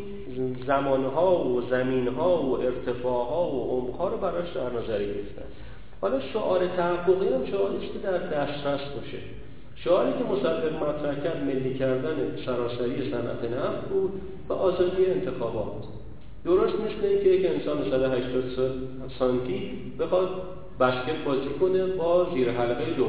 [0.66, 5.48] زمانها و زمینها و ارتفاعها و عمقها رو براش در نظر گرفتن.
[6.00, 9.18] حالا شعار تحققی هم شعاری که در دسترس باشه.
[9.76, 15.84] شعاری که مصدق مطرح کرد ملی کردن سراسری صنعت نفت بود و آزادی انتخابات.
[16.44, 18.44] درست مثل اینکه یک انسان 180
[19.18, 19.70] سانتی
[20.00, 20.28] بخواد
[20.80, 23.06] بسکت بازی کنه با زیر حلقه دو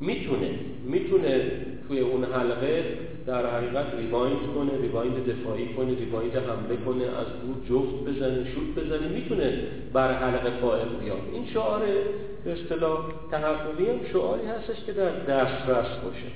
[0.00, 0.50] می‌تونه
[0.84, 1.50] می‌تونه
[1.88, 2.84] توی اون حلقه
[3.26, 8.84] در حقیقت ریبایند کنه ریبایند دفاعی کنه ریبایند حمله کنه از دور جفت بزنه شوت
[8.84, 9.62] بزنه می‌تونه
[9.92, 11.18] بر حلقه قائم بیاد.
[11.32, 11.80] این شعار
[12.44, 12.98] به اصطلاح
[13.30, 16.28] تحققی هم شعاری هستش که در دسترس باشه.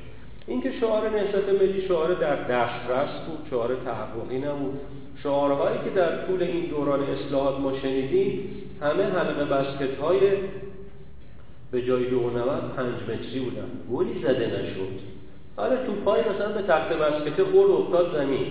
[0.46, 4.80] اینکه شعار نهضت ملی شعار در دسترس بود شعار تحققی نبود.
[5.22, 8.48] شعارهایی که در طول این دوران اصلاحات ما شنیدیم
[8.80, 10.20] همه حلقه بسکت های
[11.72, 13.68] به جای دو نود پنج متری بودن.
[13.92, 15.12] گلی زده نشد.
[15.56, 18.46] آره پای مثلا به تخت بسکت خورد افتاد زمین.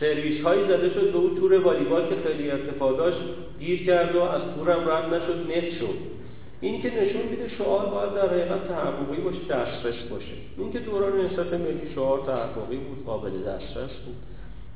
[0.00, 3.18] سرویس هایی زده شد به اون تور والیبال که خیلی ارتفاع داشت
[3.60, 6.16] گیر کرد و از تورم رد نشد نت شد.
[6.60, 10.32] این که نشون میده شعار باید در حقیقت تحققی باشه دسترس باشه.
[10.58, 14.16] این که دوران نسبت ملی شعار تحققی بود قابل دسترس بود.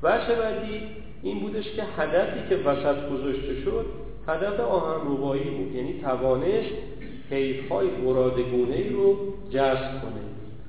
[0.03, 0.81] وجه بعدی
[1.23, 3.87] این بودش که هدفی که وسط گذاشته شد
[4.29, 5.75] هدف آهن روبایی بود.
[5.75, 6.75] یعنی توانست
[7.31, 9.17] حیفهای مرادگونه ای رو
[9.51, 10.21] جذب کنه.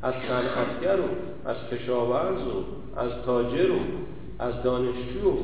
[0.03, 1.05] از صنعتگر و
[1.49, 2.63] از کشاورز و
[2.99, 3.79] از تاجر و
[4.39, 5.37] از دانشجو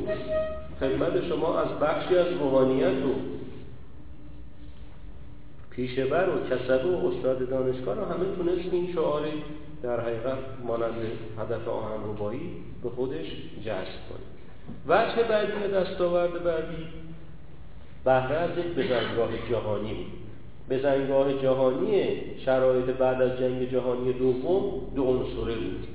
[0.80, 3.14] خدمت شما از بخشی از روحانیت و
[5.70, 8.26] پیشبر و کسبه و استاد دانشگاه رو همه
[8.72, 9.42] این شعاری
[9.82, 10.94] در حقیقت مانند
[11.38, 12.50] هدف آهن روبایی
[12.82, 13.26] به خودش
[13.64, 14.28] جذب کنه.
[14.88, 16.86] وجه بعدی دستاورد بعدی؟
[18.04, 19.94] بهره از یک بزنگاه جهانی.
[19.94, 20.06] بود
[20.70, 22.02] بزنگاه جهانی
[22.44, 25.86] شرایط بعد از جنگ جهانی دوم دو عنصره بود.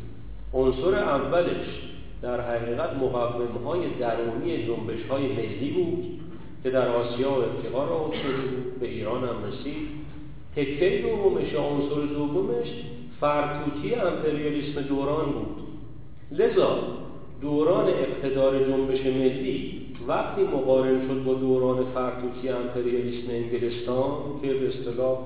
[0.53, 1.81] عنصر اولش
[2.21, 6.19] در حقیقت مقوم های درونی جنبش های ملی بود
[6.63, 9.87] که در آسیا و افریقا را بود به ایران هم رسید.
[10.55, 12.67] تکه دومش یا عنصر دومش
[13.23, 15.63] فرتوتی امپریالیسم دوران بود؟
[16.31, 16.77] لذا
[17.41, 25.17] دوران اقتدار جنبش ملی وقتی مقارن شد با دوران فرتوتی امپریالیسم انگلستان که به اصطلاح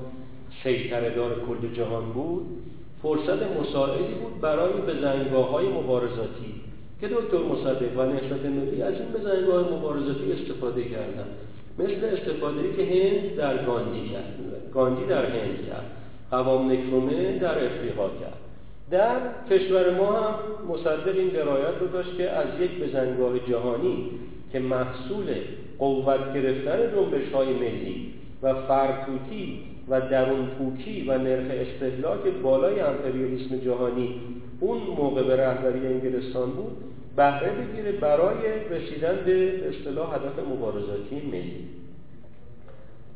[0.64, 2.46] سیطره دار کل جهان بود
[3.04, 6.54] فرصت مساعدی بود برای بزنگاه های مبارزاتی
[7.02, 11.28] که دکتر مصدق و نهضت ملی از این بزنگاه مبارزاتی استفاده کردن
[11.80, 14.40] مثل استفاده که هند در گاندی کرد.
[14.74, 15.97] گاندی در هند کرد.
[16.32, 18.38] قوام نکرومه در افریقا کرد.
[18.92, 19.16] در
[19.52, 20.34] کشور ما هم
[20.70, 24.10] مصدق این درایت رو داشت که از یک بزنگاه جهانی
[24.52, 25.36] که محصول
[25.80, 28.14] قوت گرفتن جنبش های ملی
[28.44, 29.60] و فرتوتی
[29.90, 34.22] و درون پوکی و نرخ استهلاک بالای امپریالیسم جهانی
[34.60, 36.78] اون موقع به رهبری انگلستان بود
[37.16, 38.38] بهره بگیره برای
[38.70, 41.68] رسیدن به اصطلاح هدف مبارزاتی ملی.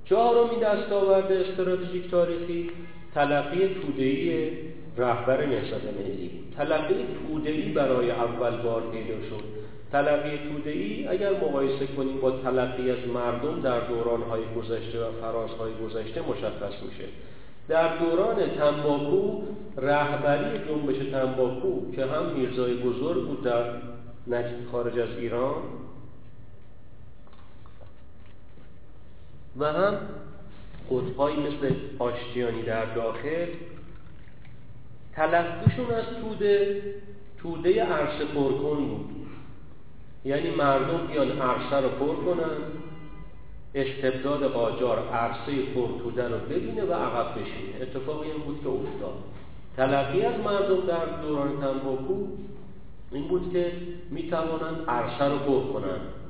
[0.05, 2.69] چهارمین دستاورد استراتژیک تاریخی
[3.15, 4.49] تلقی توده‌ای
[4.97, 9.43] رهبر نهضت ملی تلقی توده‌ای برای اول بار پیدا شد.
[9.91, 16.21] تلقی توده‌ای اگر مقایسه کنیم با تلقی از مردم در دورانهای گذشته و فرازهای گذشته
[16.21, 17.05] مشخص میشه.
[17.67, 19.41] در دوران تنباکو
[19.77, 23.63] رهبری جنبش تنباکو که هم میرزای بزرگ بود در
[24.71, 25.55] خارج از ایران
[29.59, 29.97] و هم
[30.91, 33.47] قطبهایی مثل آشتیانی در داخل
[35.13, 36.81] تلقیشون از توده
[37.37, 39.09] توده عرصه پرکن بود.
[40.25, 42.57] یعنی مردم بیان عرصه رو پر کنن
[43.75, 47.81] استبداد قاجار عرصه پرتوده رو ببینه و عقب بشینه.
[47.81, 49.13] اتفاقی این بود که افتاد.
[49.77, 52.27] تلقی از مردم در دوران تنباکو
[53.11, 53.71] این بود که
[54.09, 56.20] می توانند عرصه رو پر کنند.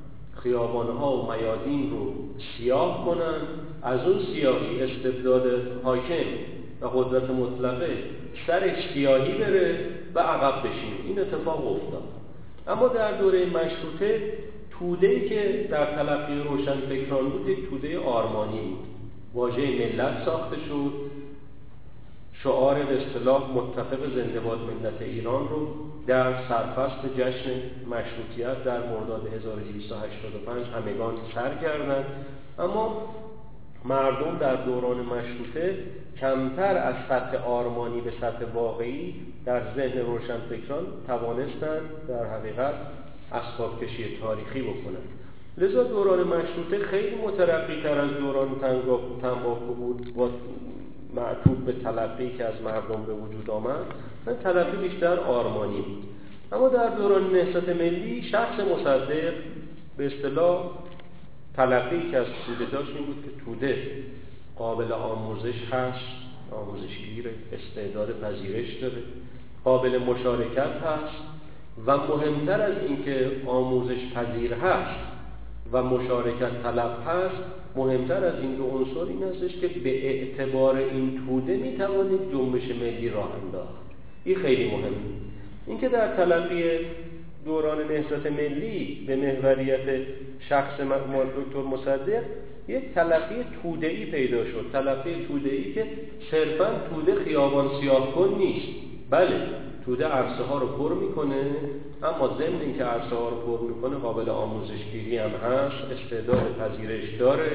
[0.43, 2.13] خیابانها و میادین رو
[2.57, 3.47] سیاه کنند
[3.83, 5.43] از اون سیاهی استبداد
[5.83, 6.25] حاکم
[6.81, 7.97] و قدرت مطلقه
[8.47, 12.03] سر سیاهی بره و عقب بشین این اتفاق افتاد.
[12.67, 14.33] اما در دوره مشروطه
[14.71, 18.79] توده که در تلقی روشن فکران بود یک توده آرمانی بود.
[19.33, 21.10] واژه ملت ساخته شد.
[22.43, 25.67] شعار به اصطلاح متفق زنده باد ملت ایران رو
[26.07, 32.05] در سرفست جشن مشروطیت در مرداد 1285 همگان سر کردند.
[32.59, 33.15] اما
[33.85, 35.77] مردم در دوران مشروطه
[36.19, 42.73] کمتر از سطح آرمانی به سطح واقعی در ذهن روشنفکران توانستند در حقیقت
[43.31, 45.09] اسباب کشی تاریخی بکنند.
[45.57, 48.49] لذا دوران مشروطه خیلی مترقی تر از دوران
[49.21, 50.13] تنباکو بود.
[50.13, 50.29] با
[51.15, 53.85] معطوب به تلقی که از مردم به وجود آمد
[54.43, 56.03] تلقی بیشتر آرمانی بود.
[56.51, 59.33] اما در دوران نهضت ملی شخص مصدق
[59.97, 60.69] به اصطلاح
[61.55, 64.03] تلقی که از توده داشت این بود که توده
[64.57, 66.05] قابل آموزش هست
[66.51, 69.03] آموزشگیره استعداد پذیرش داره
[69.63, 71.15] قابل مشارکت هست
[71.85, 75.10] و مهمتر از اینکه آموزش پذیر هست
[75.73, 77.43] و مشارکت طلب هست
[77.75, 83.09] مهمتر از این دو عنصر این هستش که به اعتبار این توده می‌توانید جنبش ملی
[83.09, 83.81] راه انداخت.
[84.23, 84.87] این خیلی مهمه
[85.67, 86.63] اینکه در تلقی
[87.45, 90.01] دوران نهضت ملی به محوریت
[90.49, 92.23] شخص دکتر مصدق
[92.67, 94.65] یک تلقی توده‌ای پیدا شد.
[94.73, 95.85] تلقی توده‌ای که
[96.31, 98.67] صرفا توده خیابان سیاه کن نیست.
[99.09, 99.35] بله.
[99.85, 101.55] توده عرصه ها رو پر می‌کنه
[102.03, 107.51] اما ضمن اینکه عرصه ها رو پر می‌کنه قابل آموزشگیری هم هست استعداد پذیرش داره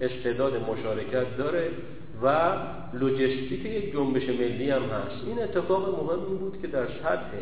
[0.00, 1.70] استعداد مشارکت داره
[2.22, 2.52] و
[2.92, 5.26] لوجستیک یک جنبش ملی هم هست.
[5.26, 7.32] این اتفاق مهمی بود که در سطح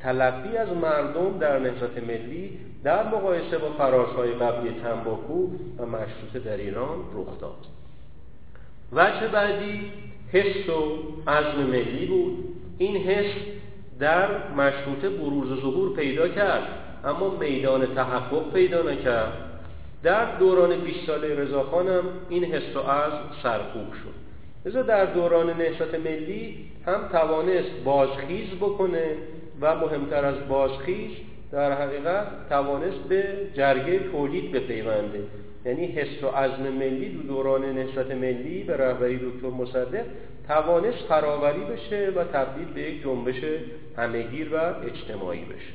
[0.00, 5.48] تلقی از مردم در نهضت ملی در مقایسه با فرازهای قبلی تنباکو
[5.78, 7.66] و مشروطه در ایران رخ داد.
[8.92, 9.92] وجه بعدی
[10.32, 10.98] حس و
[11.30, 12.44] عزم ملی بود.
[12.78, 13.57] این حس
[14.00, 16.62] در مشروطه بروز ظهور پیدا کرد
[17.04, 19.32] اما میدان تحقق پیدا نکرد.
[20.02, 24.28] در دوران 20 ساله رضاخان هم این حس و عزم سرکوب شد.
[24.68, 29.10] لذا در دوران نهضت ملی هم توانست بازخیز بکنه
[29.60, 31.10] و مهمتر از بازخیز
[31.52, 33.24] در حقیقت توانست به
[33.54, 35.20] جرگه تولید بپیونده.
[35.64, 40.04] یعنی حس و عزم ملی دو دوران نهضت ملی به رهبری دکتر مصدق
[40.48, 43.40] توانست فراوری بشه و تبدیل به یک جنبش
[43.98, 45.72] همهگیر و اجتماعی بشه.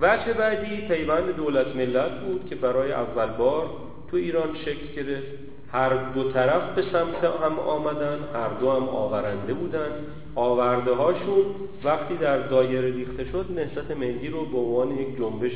[0.00, 3.70] وجه بعدی پیوند دولت ملت بود که برای اول بار
[4.10, 5.26] تو ایران شکل گرفت.
[5.72, 9.90] هر دو طرف به سمت هم آمدن هر دو هم آورنده بودن.
[10.34, 11.44] آورده هاشون
[11.84, 15.52] وقتی در دایره ریخته شد نهضت ملی رو به عنوان یک جنبش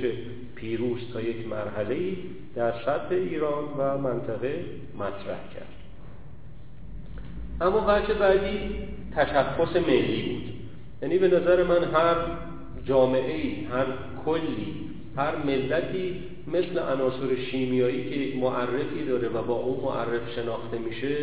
[0.55, 1.97] پیروز تا یک مرحله
[2.55, 5.75] در سطح ایران و منطقه مطرح کرد.
[7.61, 8.71] اما بچه بعدی
[9.17, 10.58] تشخص ملی بود.
[11.03, 12.17] یعنی به نظر من هر
[12.85, 13.87] جامعه هر
[14.25, 14.75] کلی
[15.17, 16.15] هر ملتی
[16.47, 21.17] مثل عناصر شیمیایی که معرفی داره و با اون معرف شناخته میشه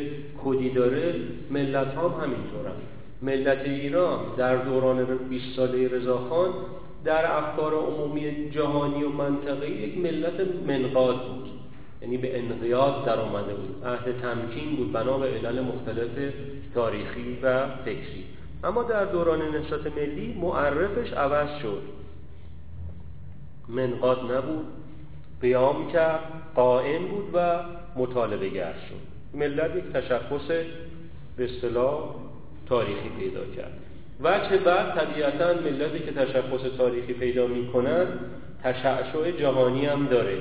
[0.44, 1.16] کدی داره
[1.52, 2.76] ملت هم همینطورن.
[3.22, 6.50] ملت ایران در دوران 20 ساله رضاخان
[7.06, 10.34] در افکار عمومی جهانی و منطقه یک ملت
[10.68, 11.50] منقاد بود.
[12.02, 13.86] یعنی به انقیاد در آمده بود.
[13.86, 16.34] عهد تمکین بود بنا به علل مختلف
[16.74, 18.24] تاریخی و فکری.
[18.64, 21.82] اما در دوران نهضت ملی معرفش عوض شد.
[23.70, 24.66] منقاد نبود
[25.42, 26.20] قیام کرد
[26.56, 27.60] قائم بود و
[27.96, 29.38] مطالبه گر شد.
[29.38, 30.48] ملت یک تشخص
[31.38, 32.16] به اصطلاح
[32.66, 33.74] تاریخی پیدا کرد.
[34.22, 38.08] وجه بعد طبیعتا ملتی که تشخص تاریخی پیدا می کند
[38.64, 40.38] تشعشع جهانی هم داره.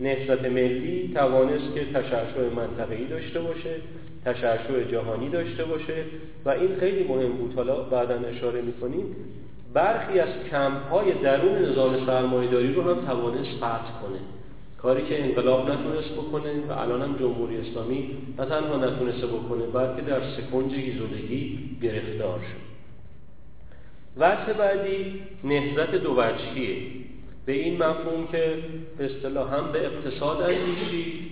[0.00, 3.74] نهضت ملی توانست که تشعشع منطقه‌ای داشته باشه
[4.24, 6.04] تشعشع جهانی داشته باشه
[6.44, 7.54] و این خیلی مهم بود.
[7.54, 9.04] حالا بعدا اشاره می‌کنیم
[9.74, 14.18] برخی از کمپ‌های درون نظام سرمایه‌داری رو هم توانست فتح کنه.
[14.82, 20.02] کاری که انقلاب نتونست بکنه و الان هم جمهوری اسلامی نه تنها نتونسته بکنه بلکه
[20.02, 22.66] در سکنج ایزودگی گرفتار شد.
[24.16, 26.76] وجه بعدی نهضت دو وجهیه
[27.46, 28.54] به این مفهوم که
[28.98, 31.26] به اصطلاح هم به اقتصاد اندیشید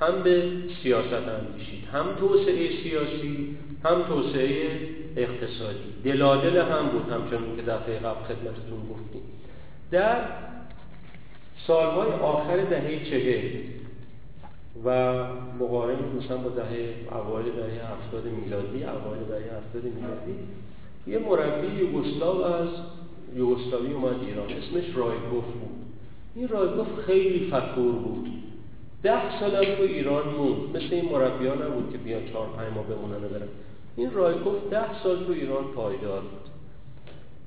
[0.00, 0.52] هم به
[0.82, 4.78] سیاست اندیشید هم توسعه سیاسی هم توسعه
[5.16, 5.94] اقتصادی.
[6.04, 9.22] دلادل هم بود همچنون که دفعه قبل خدمتتون گفتیم.
[9.90, 10.16] در
[11.66, 13.60] سالهای آخر دهه چهل
[14.84, 15.14] و
[15.60, 20.34] مقارن مثلا با دهه اوایل دهه هفتاد میلادی اوایل دهه هفتاد میلادی
[21.06, 22.68] یه مربی یوگسلاو از
[23.36, 24.46] یوگسلاوی اومد ایران.
[24.46, 25.70] اسمش رایکوف بود.
[26.34, 28.26] این رایکوف خیلی فکور بود.
[29.02, 32.84] ده سال تو ایران موند مثل این مربی ها نبود که بیان چهار پنج ماه
[32.84, 33.48] بمونن برن.
[33.96, 36.50] این رایکوف ده سال تو ایران پایدار بود.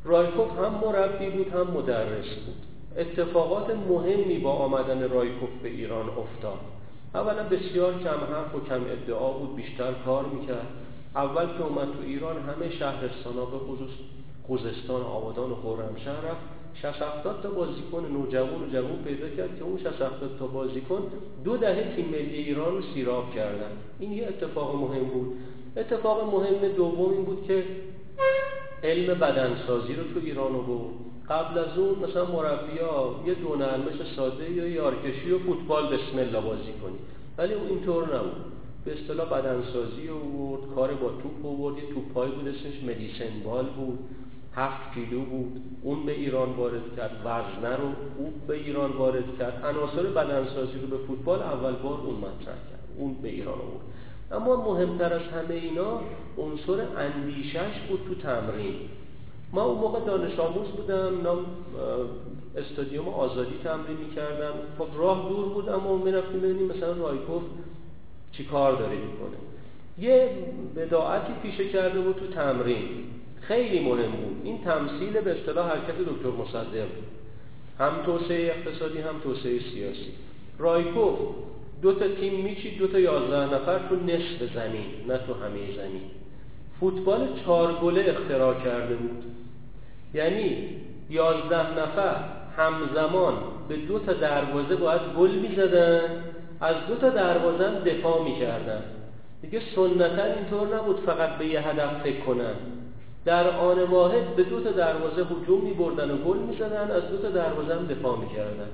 [0.03, 2.55] رایکوف هم مربی بود هم مدرس بود.
[2.97, 6.59] اتفاقات مهمی با آمدن رایکوف به ایران افتاد.
[7.15, 10.67] اولا بسیار کم حرف و کم ادعا بود بیشتر کار می‌کرد.
[11.15, 13.89] اول که اومد تو ایران همه شهرستان ها به خصوص
[14.47, 16.53] خوزستان آبادان و خرمشهر رفت.
[16.81, 16.97] 60
[17.43, 19.93] تا بازیکن نوجوان و جوان پیدا کرد که اون 60
[20.39, 21.01] تا بازیکن
[21.43, 23.71] دو دهه تیم ملی ایران رو سیراب کردن.
[23.99, 25.33] این یه اتفاق مهم بود.
[25.77, 27.63] اتفاق مهم دوم این بود که
[28.83, 30.89] علم بدنسازی رو تو ایران رو
[31.29, 36.41] قبل از اون مثلا مربیا یه دو نرمش ساده یا یارکشی و فوتبال بسم الله
[36.41, 36.97] بازی کنی.
[37.37, 38.53] ولی اون اینطور نبود.
[38.85, 43.99] به اصطلاح بدنسازی آورد کار با توپ آورد یه توپایی بود اسمش مدیسن بال بود.
[44.55, 45.61] هفت کیلو بود.
[45.81, 47.11] اون به ایران وارد کرد.
[47.25, 47.87] وزنه رو
[48.17, 49.65] او به ایران وارد کرد.
[49.65, 52.87] عناصر بدنسازی رو به فوتبال اول بار اون مطرح کرد.
[52.97, 53.85] اون به ایران آورد.
[54.31, 56.01] اما مهمتر از همه اینا
[56.37, 58.75] عنصر اندیشش بود تو تمرین.
[59.53, 61.21] ما اون موقع دانش آموز بودم.
[61.23, 61.45] نام
[62.57, 64.53] استادیوم آزادی تمرین می‌کردم.
[64.77, 67.43] خب راه دور بود اما می‌رفتیم ببینیم مثلا رایکوف
[68.31, 69.37] چی کار داره می‌کنه.
[69.99, 70.29] یه
[70.75, 72.87] بداعتی پیشه کرده بود تو تمرین.
[73.47, 74.41] خیلی مهم بود.
[74.43, 76.87] این تمثیل به اصطلاح حرکت دکتر مصدق
[77.79, 80.11] هم توسعه اقتصادی هم توسعه سیاسی.
[80.59, 81.19] رایکوف
[81.81, 86.01] دو تا تیم میچید دو تا یازده نفر تو نصف زمین نه تو همه زمین.
[86.79, 89.23] فوتبال چهار گله اختراع کرده بود.
[90.13, 90.67] یعنی
[91.09, 92.15] یازده نفر
[92.57, 93.33] همزمان
[93.69, 96.23] به دو تا دروازه باید گل می‌زدن
[96.61, 98.83] از دو تا دروازه دفاع می‌کردن.
[99.41, 102.55] دیگه سنتا اینطور نبود فقط به یه هدف فکر کنن.
[103.25, 107.29] در آن واحد به دو تا دروازه هجوم میبردن و گل می‌زدن از دو تا
[107.29, 108.69] دروازه هم دفاع می‌کردن.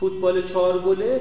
[0.00, 1.20] فوتبال چهار گله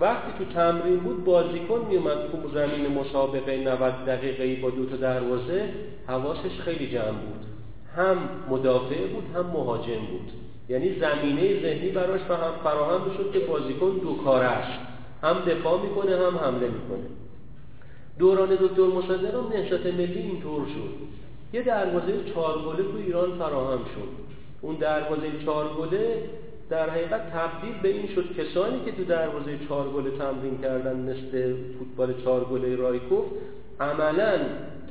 [0.00, 5.68] وقتی تو تمرین بود بازیکن میومد تو زمین مسابقه 90 دقیقه با دو تا دروازه
[6.06, 7.44] حواسش خیلی جمع بود.
[7.96, 8.16] هم
[8.50, 10.32] مدافع بود هم مهاجم بود.
[10.68, 12.20] یعنی زمینه ذهنی براش
[12.62, 14.78] فراهم بشد که بازیکن دو است.
[15.22, 17.08] هم دفاع می‌کنه هم حمله می‌کنه.
[18.18, 21.08] دوران دکتر مصدق هم نهضت ملی اینطور شد.
[21.52, 24.08] یه دروازه چهار گله تو ایران فراهم شد.
[24.60, 26.22] اون دروازه چهار گله
[26.70, 31.54] در حقیقت تبدیل به این شد کسانی که تو دروازه چهار گله تمرین کردن مثل
[31.78, 33.24] فوتبال چهار گله رایکوف
[33.80, 34.38] عملا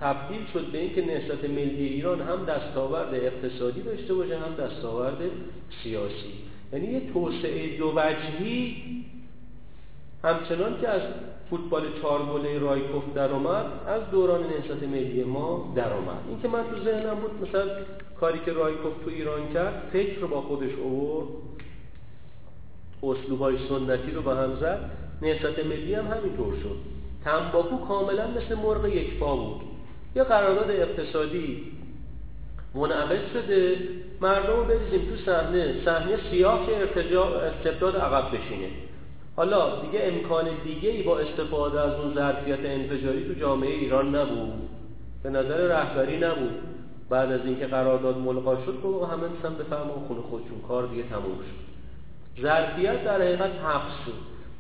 [0.02, 5.18] تبدیل شد به اینکه نهضت ملی ایران هم دستاورد اقتصادی داشته باشه هم دستاورد
[5.84, 6.34] سیاسی.
[6.74, 8.76] یعنی یه توسعه دو وجهی
[10.24, 11.02] همچنان که از
[11.50, 16.48] فوتبال چهار گله رایکوف در اومد از دوران نهضت ملی ما در اومد این که
[16.48, 17.66] من تو ذهنم بود مثلا
[18.20, 21.28] کاری که رایکوف تو ایران کرد فکر رو با خودش آورد
[23.04, 24.90] اسلوب های سنتی رو به هم زد
[25.22, 26.78] نهضت ملی هم همینطور شد.
[27.26, 29.62] تنباکو کاملا مثل مرغ یک پا بود.
[30.16, 31.64] یه قرارداد اقتصادی
[32.76, 33.78] منعقد شده
[34.22, 37.02] مردم رو بریزیم تو صحنه صحنه سیاه که
[37.58, 38.70] استبداد عقب بشینه.
[39.38, 44.70] حالا دیگه امکان دیگه ای با استفاده از اون ظرفیت انفجاری تو جامعه ایران نبود.
[45.24, 46.60] به نظر رهبری نبود.
[47.10, 51.38] بعد از اینکه قرارداد ملغا شد گفت همه میسن بفهمن خونه خودشون کار دیگه تموم
[51.38, 51.68] شد.
[52.42, 54.14] ظرفیت در حقیقت حفظ شد.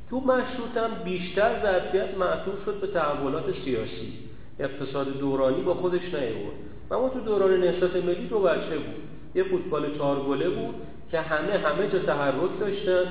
[0.09, 4.13] تو مشروط هم بیشتر ظرفیت معطوف شد به تحولات سیاسی.
[4.59, 6.57] اقتصاد دورانی با خودش نیورد
[6.91, 8.95] اما تو دوران نهضت ملی دو بچه بود.
[9.35, 10.75] یه فوتبال چهار گله بود
[11.11, 13.05] که همه همه جا تحرک داشتن.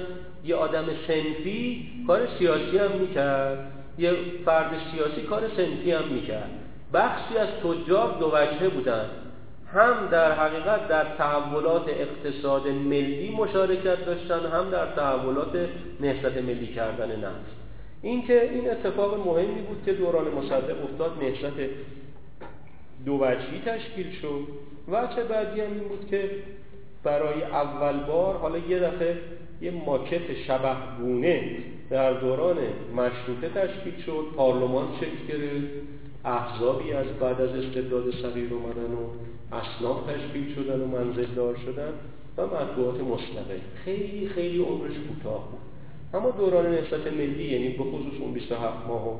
[0.46, 3.72] یه آدم سنفی کار سیاسی هم می‌کرد.
[3.98, 4.12] یه
[4.44, 6.50] فرد سیاسی کار سنفی هم می‌کرد.
[6.94, 9.04] بخشی از تجار دو وجهه بودن.
[9.72, 15.68] هم در حقیقت در تحولات اقتصاد ملی مشارکت داشتن هم در تحولات
[16.00, 17.56] نهضت ملی کردن نفت.
[18.02, 21.70] اینکه این اتفاق مهمی بود که دوران مصدق افتاد نهضت
[23.06, 24.46] دو وجهی تشکیل شد.
[24.88, 26.30] وجه بعدی هم این بود که
[27.06, 29.16] برای اول بار حالا یه دفعه
[29.60, 31.56] یه ماکت شبه گونه
[31.90, 32.56] در دوران
[32.96, 35.66] مشروطه تشکیل شد پارلمان شکل گرفت
[36.24, 39.06] احزابی از بعد از استبداد صغیر اومدن و
[39.56, 41.92] اصناف تشکیل شدن و منزلدار شدن
[42.36, 43.58] و مطبوعات مستقل.
[43.84, 45.60] خیلی خیلی عمرش کوتاه بود.
[46.14, 49.16] اما دوران نهضت ملی یعنی به خصوص اون 27 ماه و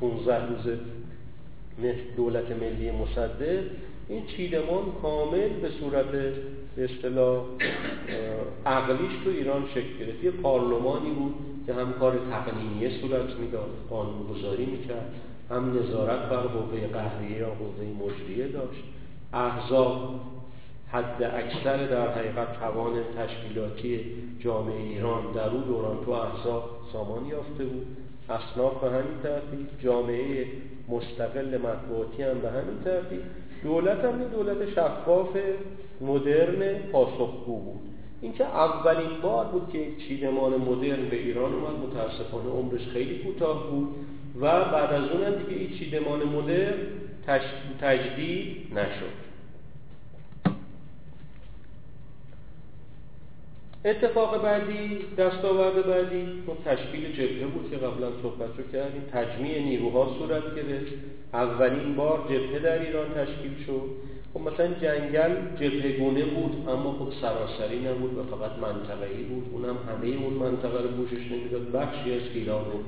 [0.00, 0.78] 15 روز
[2.16, 3.62] دولت ملی مصدق
[4.10, 6.06] این چیدمان کامل به صورت
[6.76, 7.42] به اصطلاح
[8.66, 10.24] عقلیش تو ایران شکل گرفت.
[10.24, 11.34] یه پارلمانی بود
[11.66, 15.14] که هم کار تقنینیه صورت می‌داد قانونگذاری می‌کرد
[15.50, 18.84] هم نظارت بر قوه قهریه یا قوه مجریه داشت.
[19.32, 20.20] احزاب
[20.92, 24.00] حد اکثر در حقیقت توان تشکیلاتی
[24.38, 27.86] جامعه ایران در اون دوران تو احزاب سامان یافته بود.
[28.28, 30.46] اصناف به همین ترتیب جامعه
[30.88, 33.20] مستقل مطبوعاتی هم به همین ترتیب.
[33.62, 35.36] دولت هم دولت شفاف
[36.00, 37.80] مدرن پاسخگو بود.
[38.20, 43.70] اینکه اولین بار بود که یک چیدمان مدرن به ایران اومد متاسفانه عمرش خیلی کوتاه
[43.70, 43.88] بود
[44.40, 46.74] و بعد از اون دیگه این چیدمان مدرن
[47.80, 49.29] تجدید نشد.
[53.84, 56.22] اتفاق بعدی دستاورد بعدی.
[56.46, 59.02] اون تشکیل جبهه بود که قبلا صحبت رو کردیم.
[59.12, 60.92] تجمیع نیروها صورت گرفت.
[61.32, 63.82] اولین بار جبهه در ایران تشکیل شد.
[64.34, 69.46] خب مثلا جنگل جبهه گونه بود اما خب سراسری نبود و فقط منطقه‌ای بود.
[69.52, 71.72] اونم همه اون منطقه رو پوشش نمی‌داد.
[71.72, 72.78] بخشی از ایران رو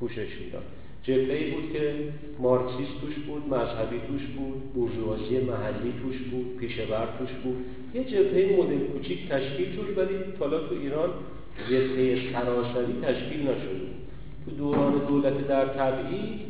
[0.00, 0.64] پوشش می‌داد.
[1.08, 1.94] جبهه بود که
[2.38, 7.56] مارکسیست توش بود مذهبی توش بود بورژوازی محلی توش بود پیشور توش بود.
[7.94, 11.10] یه جبهه مدل کوچیک تشکیل شد ولی حالا تو ایران
[11.70, 13.88] جبهه سراسری تشکیل نشده
[14.44, 16.40] تو دوران دولت در تبعید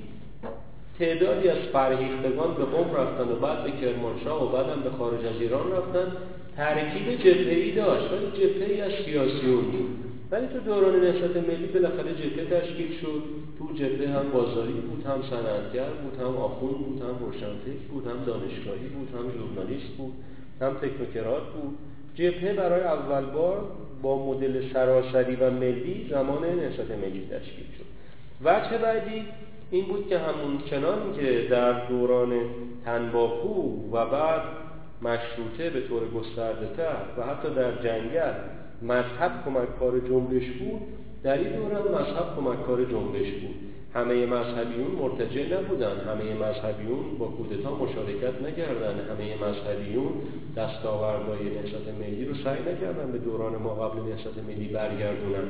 [0.99, 5.41] تعدادی از فرهیختگان به قوم رفتن و بعد به کرمانشاه و بعدم به خارج از
[5.41, 6.13] ایران رفتن.
[6.57, 12.61] ترکیب جبهه‌ای داشت ولی جبهه‌ای از سیاسیون بود ولی تو دوران نهضت ملی بالاخره جبهه
[12.61, 13.23] تشکیل شد.
[13.59, 18.25] تو جبهه هم بازاری بود هم صنعتگر بود هم آخون بود هم روشنفکر بود هم
[18.27, 20.13] دانشگاهی بود هم ژورنالیست بود
[20.61, 21.79] هم تکنوکرات بود.
[22.15, 23.65] جبهه برای اول بار
[24.03, 27.85] با مدل سراسری و ملی زمان نهضت ملی تشکیل شد.
[28.45, 29.25] وجه بعدی
[29.71, 32.33] این بود که همون چنان که در دوران
[32.85, 34.43] تنباکو و بعد
[35.03, 38.33] مشروطه به طور گسترده تر و حتی در جنگل
[38.83, 40.81] مذهب کمککار جنبش بود
[41.23, 43.55] در این دوران مذهب کمککار جنبش بود.
[43.95, 50.13] همه مذهبیون مرتجع نبودن همه مذهبیون با کودتا مشارکت نکردن همه مذهبیون
[50.57, 55.49] دستاوردهای نهضت ملی رو سعی نکردن به دوران ما قبل نهضت ملی برگردونن.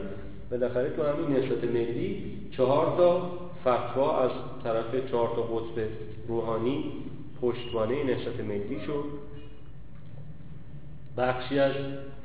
[0.51, 4.31] بالاخره تو همین نهضت ملی چهار تا فتوا از
[4.65, 5.89] طرف چهار تا قطب
[6.29, 6.85] روحانی
[7.43, 9.05] پشتوانه نهضت ملی شد.
[11.17, 11.75] بخشی از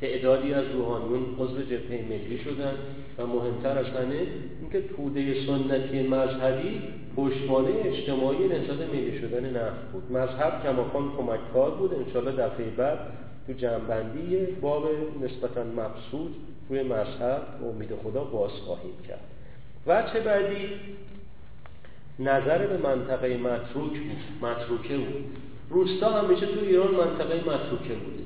[0.04, 2.74] تعدادی از روحانیون عضو جبهه ملی شدن
[3.18, 4.28] و مهمتر از همه
[4.62, 6.82] اینکه توده سنتی مذهبی
[7.16, 10.12] پشتوانه اجتماعی نهضت ملی شدن نفت بود.
[10.12, 11.94] مذهب کماکان کمککار بود.
[11.94, 13.00] انشاءالله دفعه بعد
[13.48, 14.86] تو جنبندی باب
[15.22, 16.36] نسبتا مبسود
[16.70, 19.24] روی مذهب و امید خدا باز خواهیم کرد.
[19.88, 20.70] وچه بعدی
[22.20, 23.92] نظر به منطقه متروک
[24.42, 25.26] متروکه بود.
[25.70, 28.24] روستا همیشه تو ایران منطقه متروکه بوده.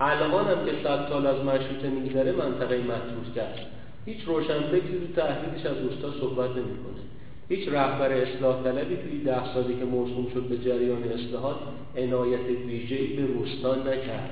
[0.00, 3.66] الان هم که صد سال از مشروطه میگذره منطقه متروکه است.
[4.06, 7.00] هیچ روشنفکری تو تحلیلش از روستا صحبت نمی‌کنه.
[7.48, 11.56] هیچ رهبر اصلاح طلبی توی ده سالی که موسوم شد به جریان اصلاحات
[11.96, 14.30] عنایت ویژه‌ای به روستا نکرد.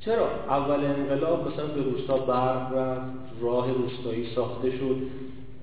[0.00, 4.96] چرا؟ اول انقلاب مثلا به روستا برق رفت راه روستایی ساخته شد.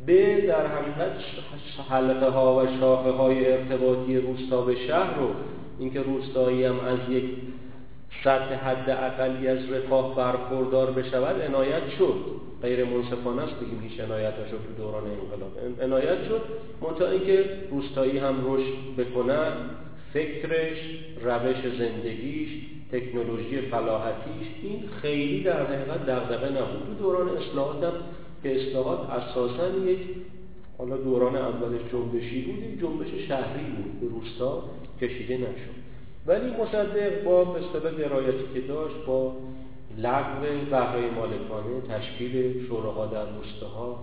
[0.06, 1.12] به در حقیقت
[1.90, 5.30] حلقه ها و شاخه های ارتباطی روستا به شهر رو
[5.80, 7.24] اینکه روستایی هم از یک
[8.24, 12.16] سطح حد اقلی از رفاه برخوردار بشود عنایت شد.
[12.62, 15.82] غیر منصفانه است بگیم هیچ عنایت نشد تو دوران انقلاب.
[15.82, 16.42] عنایت شد
[16.82, 19.52] منتها اینکه روستایی هم رشد بکنه
[20.14, 20.78] فکرش
[21.24, 22.50] روش زندگیش
[22.92, 26.88] تکنولوژی فلاحتیش این خیلی در حقیقت دغدغه نبود.
[26.88, 27.94] تو دوران اصلاحات هم
[28.44, 30.00] که اصلاحات اساسا یک
[30.78, 34.00] حالا دوران اولش جنبشی بود یک جنبش شهری بود.
[34.02, 34.64] به روستا
[35.02, 35.83] کشیده نشد.
[36.28, 39.34] ولی مصدق با به درایتی که داشت با
[39.98, 44.00] لغو بهره مالکانه تشکیل شوراها در روستاها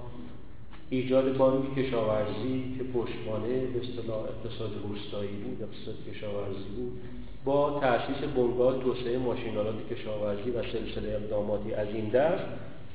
[0.91, 7.01] ایجاد بانک کشاورزی که پشتوانه به اصطلاح اقتصاد روستایی بود اقتصاد کشاورزی بود
[7.45, 12.45] با تأسیس بنگاه توسعه ماشینالات کشاورزی و سلسله اقداماتی از این دست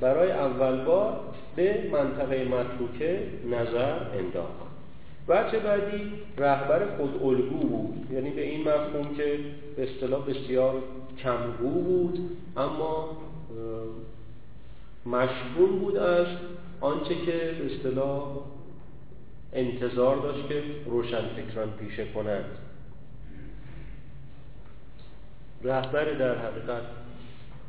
[0.00, 1.20] برای اول بار
[1.56, 3.20] به منطقه متروکه
[3.50, 4.65] نظر انداخت.
[5.28, 8.06] بچه بعدی رهبر خود الگو بود.
[8.12, 9.38] یعنی به این مفهوم که
[9.76, 10.82] به اصطلاح بسیار
[11.18, 13.16] کمگو بود اما
[15.06, 16.26] مشغول بود از
[16.80, 18.22] آنچه که به اصطلاح
[19.52, 22.44] انتظار داشت که روشن فکران پیشه کنند.
[25.62, 26.82] رهبر در حقیقت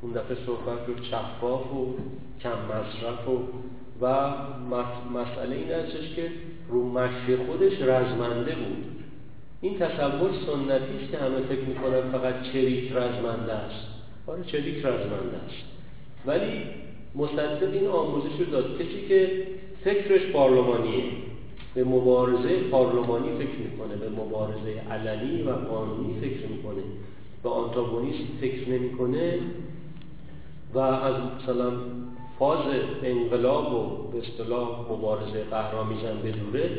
[0.02, 1.96] اون دفعه صحبت رو شفاف و
[2.42, 3.40] کم مصرف و
[4.02, 4.34] و
[5.14, 6.32] مسئله این هستش که
[6.70, 8.86] رو مشی خودش رزمنده بود.
[9.62, 13.88] این تصور سنتی است که همه فکر می‌کنن فقط چریک رزمنده است.
[14.28, 15.66] آره چریک رزمنده است.
[16.26, 16.62] ولی
[17.16, 18.76] مصدق این آموزش رو داد.
[18.76, 19.48] کسی که
[19.84, 21.04] فکرش پارلمانیه
[21.74, 26.82] به مبارزه پارلمانی فکر می‌کنه به مبارزه علنی و قانونی فکر می‌کنه.
[27.44, 29.40] به آنتاگونیست فکر نمی‌کنه
[30.74, 31.72] و از مثلا
[32.40, 32.60] فاز
[33.04, 36.70] انقلاب و به اصطلاح مبارزه قهرامیزن بدوره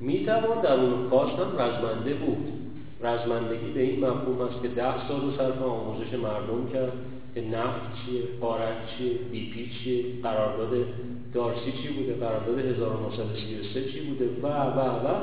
[0.00, 2.52] می‌توان در اون فاز هم رزمنده بود.
[3.00, 6.92] رزمندگی به این مفهوم است که ده سال و صرف آموزش مردم کرد
[7.34, 10.86] که نفت چیه، قارت چیه، بی پی چیه، قرارداد
[11.34, 15.14] دارسی چی بوده، قرارداد 1933 چی بوده و و و.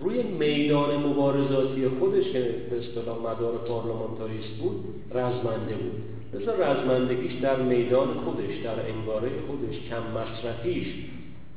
[0.00, 6.15] روی میدان مبارزاتی خودش که به اصطلاح مدار پارلمانتاریست بود رزمنده بود.
[6.34, 10.86] بذار رزمندگیش در میدان خودش در انگاره خودش کم مصرفیش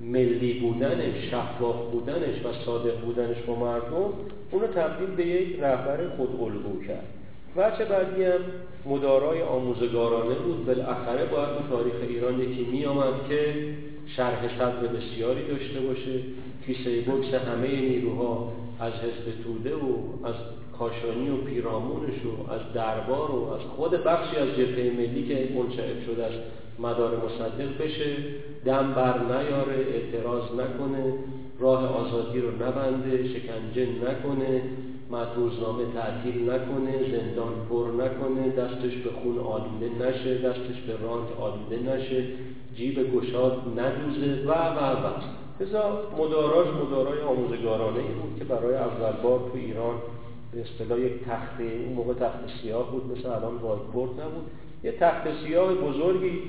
[0.01, 4.13] ملی بودنش شفاف بودنش و صادق بودنش با مردم
[4.51, 7.07] اونو تبدیل به یک رهبر خود الگو کرد.
[7.55, 8.39] وچه بعدی هم
[8.85, 10.65] مدارای آموزگارانه بود.
[10.65, 13.53] بالاخره باید تو تاریخ ایران یکی می آمد که
[14.07, 16.19] شرح صدر بسیاری داشته باشه
[16.65, 20.35] کیسه بکس همه نیروها از حزب توده و از
[20.79, 26.05] کاشانی و پیرامونش و از دربار و از خود بخشی از جبهه ملی که منشعب
[26.05, 26.39] شده است
[26.79, 28.15] مدار مصدق بشه
[28.65, 31.13] دم بر نیاره اعتراض نکنه
[31.59, 34.61] راه آزادی رو نبنده شکنجه نکنه
[35.11, 41.91] مدروزنامه تعطیل نکنه زندان پر نکنه دستش به خون آلوده نشه دستش به راند آلوده
[41.91, 42.23] نشه
[42.75, 45.11] جیب گشاد ندوزه و و و.
[45.59, 49.95] بذار مداراش مدارای آموزگارانه ای بود که برای اول بار تو ایران
[50.51, 54.51] به اصطلاح یک تخت اون موقع تخت سیاه بود مثل الان وایت بورد نبود.
[54.83, 56.41] یه تخت سیاه بزرگی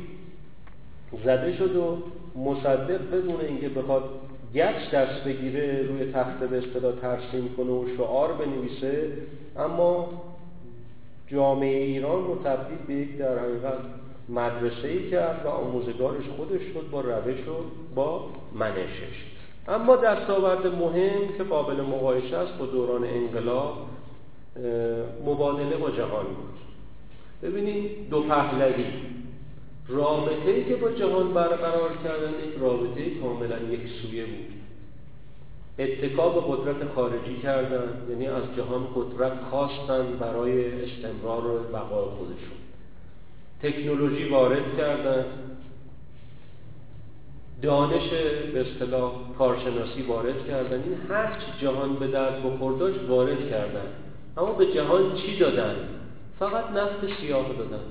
[1.25, 1.99] زده شد و
[2.37, 4.05] مصدق بدون اینکه بخواد
[4.55, 9.13] گچ دست بگیره روی تخت به اصطلاح ترسیم کنه و شعار بنویسه.
[9.57, 10.09] اما
[11.27, 13.79] جامعه ایران رو تبدیل به یک در حقیقت
[14.29, 17.55] مدرسه ای کرد و آموزگارش خودش شد با روش و
[17.95, 19.25] با منشش
[19.69, 23.75] اما دستاورد مهم که قابل مقایسه است با دوران انقلاب
[25.27, 26.61] مبادله با جهان بود.
[27.43, 28.85] ببینید دو پهلوی.
[29.89, 34.61] رابطه ای که با جهان برقرار کردن یک رابطه کاملا یک سویه بود.
[35.79, 42.59] اتکاب قدرت خارجی کردن یعنی از جهان قدرت خواستن برای استمرار و بقای خودشون.
[43.63, 45.25] تکنولوژی وارد کردن.
[47.63, 48.11] دانش
[48.53, 50.83] به اصطلاح کارشناسی وارد کردن.
[50.83, 53.87] این هر چی جهان به درد بخورداش وارد کردن.
[54.37, 55.77] اما به جهان چی دادن؟
[56.39, 57.85] فقط نفت سیاه دادن.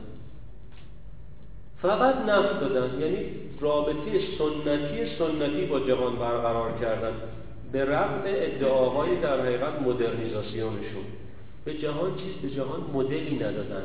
[1.82, 3.26] فقط نفت دادن یعنی
[3.60, 7.14] رابطه سنتی سنتی با جهان برقرار کردن.
[7.72, 11.04] به رغم ادعاهای در حقیقت مدرنیزاسیونشون.
[11.66, 13.84] به جهان چیز به جهان مدلی ندادن.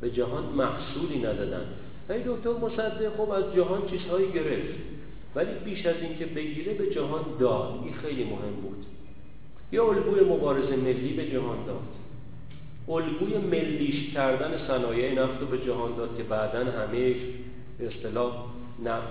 [0.00, 1.64] به جهان محصولی ندادن.
[2.10, 4.74] ای دکتر مصدق خب از جهان چیزهایی گرفت.
[5.34, 7.80] ولی بیش از اینکه بگیره به جهان داد.
[7.84, 8.86] این خیلی مهم بود.
[9.72, 11.82] یا الگوی مبارزه ملی به جهان داد.
[12.88, 17.14] الگوی ملیش کردن صنایع نفت رو به جهان داد که بعدا همه
[17.78, 18.32] به اصطلاح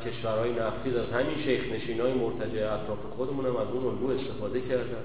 [0.05, 4.61] کشورهای نفتی از همین شیخ نشین های مرتجع اطراف خودمون هم از اون الگو استفاده
[4.61, 5.03] کردن.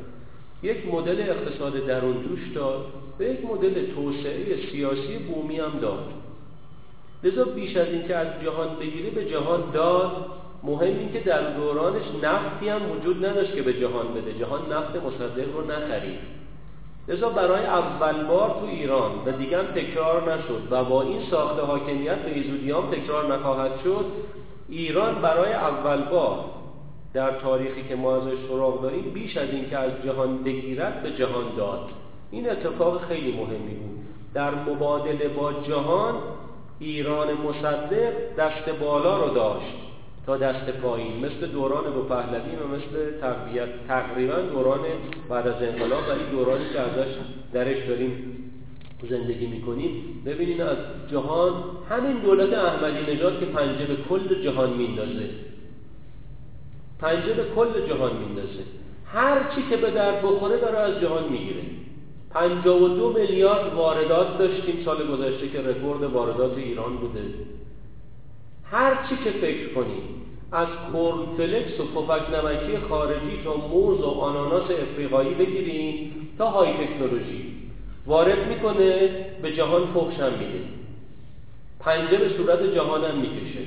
[0.62, 2.86] یک مدل اقتصاد درون جوش داد
[3.18, 6.12] و یک مدل توسعه سیاسی بومی هم داد.
[7.24, 10.26] لذا بیش از اینکه از جهان بگیره به جهان داد
[10.66, 14.38] مهم این که در دورانش نفتی هم وجود نداشت که به جهان بده.
[14.38, 16.18] جهان نفت مصدق رو نخرید.
[17.08, 22.18] لذا برای اول بار تو ایران و دیگه تکرار نشد و با این ساخت حاکمیت
[22.18, 24.04] به ایزودی هم تکرار نخواهد شد
[24.68, 26.44] ایران برای اول بار
[27.14, 31.44] در تاریخی که ما ازش سراغ داریم بیش از اینکه از جهان بگیرد به جهان
[31.56, 31.88] داد.
[32.30, 33.98] این اتفاق خیلی مهمی بود.
[34.34, 36.14] در مبادله با جهان
[36.78, 39.76] ایران مصدق دست بالا رو داشت.
[40.26, 43.68] تا دست پایین مثل دوران دو پهلوی و مثل تقویت.
[43.88, 44.80] تقریبا دوران
[45.28, 47.12] بعد از انقلاب و این دورانی که ازش
[47.52, 48.32] درش داریم
[49.10, 50.22] زندگی می‌کنیم.
[50.26, 50.76] ببینین از
[51.10, 51.52] جهان
[51.90, 55.28] همین دولت احمدی نژاد که پنجه به کل جهان میندازه.
[56.98, 58.62] پنجه به کل جهان میندازه.
[59.06, 61.62] هر چی که به درد بخوره داره از جهان می‌گیره.
[62.64, 67.20] دو میلیارد واردات داشتیم سال گذشته که رکورد واردات ایران بوده.
[68.64, 70.15] هر چی که فکر کنیم
[70.56, 77.54] از کورنفلکس و پفک نمکی خارجی تا موز و آناناس افریقایی بگیریم تا های تکنولوژی.
[78.06, 79.08] وارد می‌کنه
[79.42, 80.60] به جهان فخشم میده.
[81.80, 83.66] پنجه به صورت جهانم می‌کشه.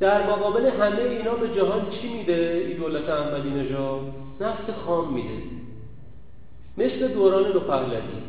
[0.00, 4.00] در مقابل همه اینا به جهان چی میده؟ این دولت احمدی نژاد؟
[4.40, 5.42] نفت خام میده.
[6.78, 8.20] مثل دوران رو پهلوی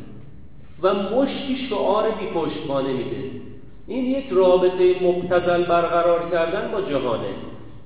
[0.82, 3.51] و مشتی شعار بی پشتوانه میده.
[3.92, 7.34] این یک رابطه مبتزل برقرار کردن با جهانه.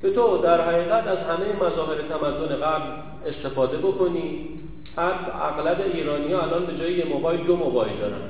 [0.01, 2.81] که تو در حقیقت از همه مظاهر تمدن غرب
[3.25, 4.49] استفاده بکنی.
[4.97, 8.21] اغلب ایرانی ها الان به جای یه موبایل دو موبایل دارن.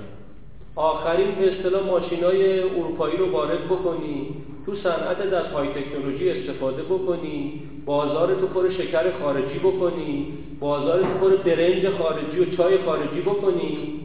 [0.76, 4.28] آخرین به اصطلاح ماشینای اروپایی رو وارد بکنی
[4.66, 10.28] تو صنعت از های تکنولوژی استفاده بکنی بازار تو پر شکر خارجی بکنی
[10.60, 14.05] بازار تو پر برنج خارجی و چای خارجی بکنی.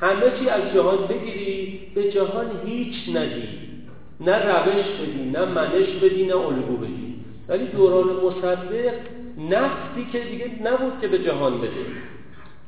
[0.00, 3.48] همه چی از جهان بگیری به جهان هیچ ندی.
[4.20, 7.14] نه روش بدی نه منش بدی نه الگو بدی.
[7.48, 8.94] ولی دوران مصدق
[9.50, 11.86] نفتی که دیگه نبود که به جهان بده.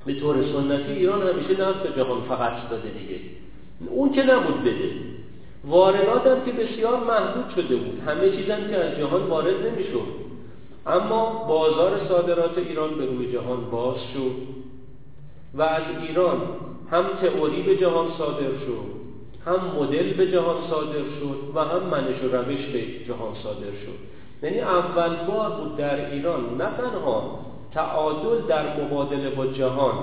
[0.06, 3.20] به طور سنتی ایران همیشه نفت به جهان فقط داده دیگه.
[3.88, 4.90] اون که نبود بده.
[5.64, 8.02] واردات هم که بسیار محدود شده بود.
[8.06, 10.20] همه چیزم که از جهان وارد نمی‌شد.
[10.86, 14.32] اما بازار صادرات ایران به روی جهان باز شد.
[15.54, 16.36] و از ایران
[16.90, 19.00] هم تئوری به جهان صادر شد
[19.46, 24.10] هم مدل به جهان صادر شد و هم منش و روش به جهان صادر شد.
[24.42, 27.38] یعنی اول بار بود در ایران نه تنها
[27.74, 29.94] تعادل در مبادله با جهان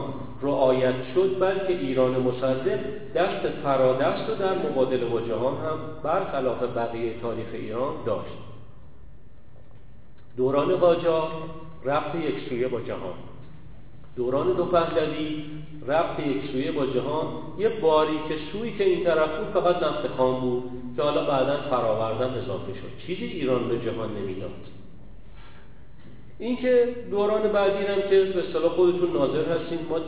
[0.41, 2.79] رعایت شد بلکه ایران مصدق
[3.15, 8.37] دست فرادست و در مبادله با جهان هم برخلاف بقیه تاریخ ایران داشت.
[10.37, 11.29] دوران قاجار
[11.85, 13.13] رفت یک سویه با جهان.
[14.17, 15.43] دوران دو پهلوی
[15.87, 17.27] رفت یک سویه با جهان.
[17.57, 20.63] یه باری که سوی که این طرف بود فقط نفت خام بود
[20.95, 23.05] که حالا بعدا فراوردن اضافه شد.
[23.07, 24.51] چیزی ایران به جهان نمی‌داد.
[26.39, 29.99] اینکه دوران بعدی هم که به اصطلاح خودتون ناظر هستیم ما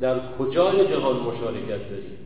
[0.00, 2.18] در کجای جهان مشارکت داریم؟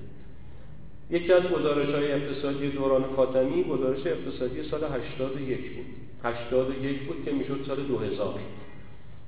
[1.10, 5.86] یکی از گزارش های اقتصادی دوران خاتمی گزارش اقتصادی سال 81 بود.
[6.24, 8.34] 81 بود که می‌شد سال 2000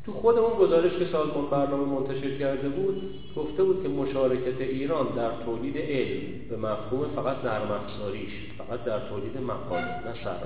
[0.06, 5.06] تو خود اون گزارش که سازمان برنامه منتشر کرده بود گفته بود که مشارکت ایران
[5.16, 10.36] در تولید علم به مفهوم فقط نرم افزاریش فقط در تولید مقاله نه سر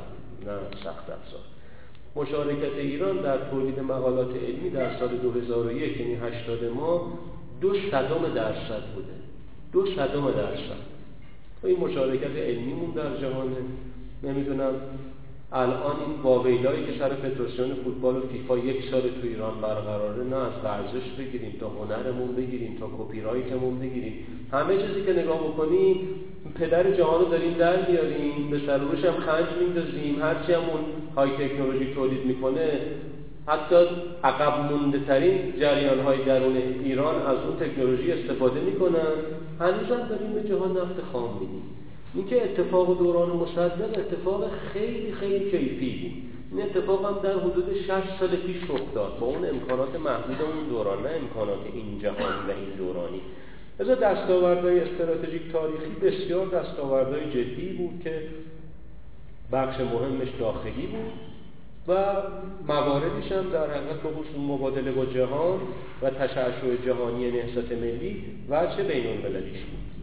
[0.46, 1.40] نه سخت افزار.
[2.16, 7.12] مشارکت ایران در تولید مقالات علمی در سال 2001 یعنی 80 ماه
[7.60, 9.14] دو صدم درصد بوده.
[9.72, 10.88] دو صدم درصد.
[11.64, 13.56] این مشارکت علمیمون در جهانه
[14.22, 14.72] نمی‌دونم
[15.52, 20.36] الان این واویلایی که سر فدراسیون فوتبال و فیفا یک سال تو ایران برقراره نه
[20.36, 24.14] از ورزش بگیریم تا هنرمون بگیریم تا کپی رایتمون بگیریم.
[24.52, 25.96] همه چیزی که نگاه بکنیم
[26.54, 30.80] پدر جهان رو داریم در بیاریم به سروش هم خرج میندازیم هرچی همون
[31.16, 32.80] های تکنولوژی تولید می‌کنه.
[33.46, 33.76] حتی
[34.24, 39.12] عقب مونده ترین جریان های درون ایران از اون تکنولوژی استفاده می‌کنن.
[39.60, 41.77] هنوز هم داریم به جهان نفت خام میدیم
[42.14, 46.28] اینکه اتفاق دوران مصدق اتفاق خیلی خیلی کیفی بود.
[46.52, 47.88] این اتفاق هم در حدود 6
[48.20, 49.18] سال پیش رخ داد.
[49.18, 53.20] با اون امکانات محدود اون دوران نه امکانات این جهان و این دورانی.
[53.78, 58.22] از دستاوردهای استراتژیک تاریخی بسیار دستاوردهای جدی بود که
[59.52, 61.12] بخش مهمش داخلی بود
[61.88, 62.14] و
[62.68, 65.60] مواردش هم در حقیقت به خصوص مبادله با جهان
[66.02, 69.97] و تشعشع جهانی نهضت ملی وجه بین المللیش بود.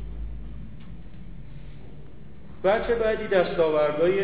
[2.65, 4.23] وجه بعدی دستاوردهای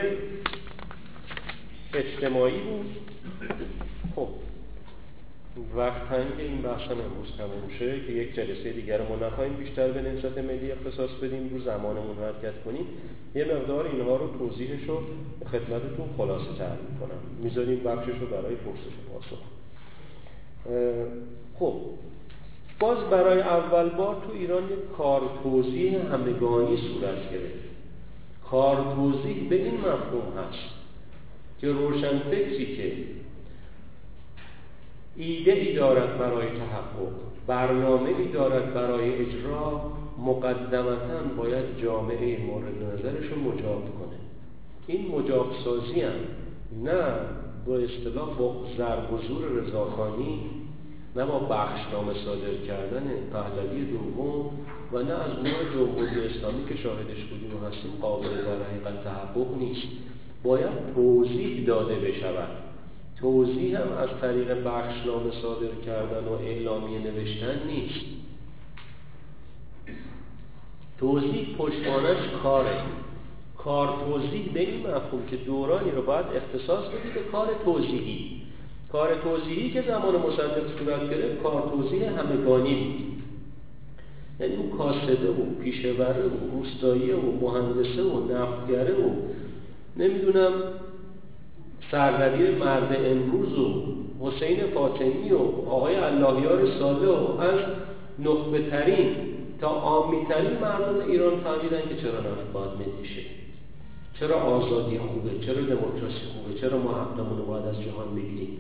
[1.93, 2.95] اجتماعی بود.
[4.15, 4.27] خب
[5.75, 9.91] وقت تنگ این بحث هم امروز تموم شه که یک جلسه دیگر ما نخواهیم بیشتر
[9.91, 12.85] به نهضت ملی اختصاص بدیم رو زمانمون حرکت کنیم.
[13.35, 15.01] یه مقدار اینها رو توضیحش رو
[15.51, 17.19] خدمتتون خلاصه تر می‌کنم.
[17.43, 19.41] می‌ذاریم بخشش رو برای پرسش پاسخ.
[21.59, 21.75] خب
[22.79, 27.70] باز برای اول بار تو ایران یک کار توضیح همگانی صورت گرفت.
[28.51, 30.69] کار توضیح به این مفهوم هست
[31.61, 32.93] که روشن فکری که
[35.15, 37.11] ایده ای دارد برای تحقق
[37.47, 44.17] برنامه ای دارد برای اجرا مقدمتا باید جامعه مورد نظرش رو مجاب کنه.
[44.87, 46.13] این مجاب سازی هم
[46.83, 47.03] نه
[47.67, 50.39] با اصطلاح با ضرب و زور رضاخانی
[51.15, 54.51] نه با بخشنامه صادر کردن پهلوی دوم
[54.93, 59.57] و نه از نوع جمهوری اسلامی که شاهدش بودیم و هستیم قابل در حقیقت تحقق
[59.57, 59.87] نیست.
[60.43, 62.49] باید توضیح داده بشود.
[63.19, 68.05] توضیح هم از طریق بخشنامه صادر کردن و اعلامیه نوشتن نیست.
[70.99, 72.81] توضیح پشتوانش کاره.
[73.57, 78.41] کار توضیح به این مفهوم که دورانی رو باید اختصاص بدید به کار توضیحی.
[78.91, 83.10] کار توضیحی که زمان مصدق صورت گرفت کار توضیح همگانی بود.
[84.41, 89.09] یعنی اون کاسبه و پیشوره و روستایی و مهندسه و نفتگره و
[89.97, 90.51] نمی‌دونم
[91.91, 93.83] سرودی مرد امروز و
[94.21, 95.37] حسین فاطمی و
[95.69, 97.59] آقای اللهیار ساده و از
[98.19, 99.15] نخبه ترین
[99.61, 103.25] تا عامی ترین مردم ایران فهمیدن که چرا نفت باید ملی
[104.19, 108.57] چرا آزادی خوبه؟ چرا دموکراسی خوبه؟ چرا ما حقمون رو باید از جهان بگیریم؟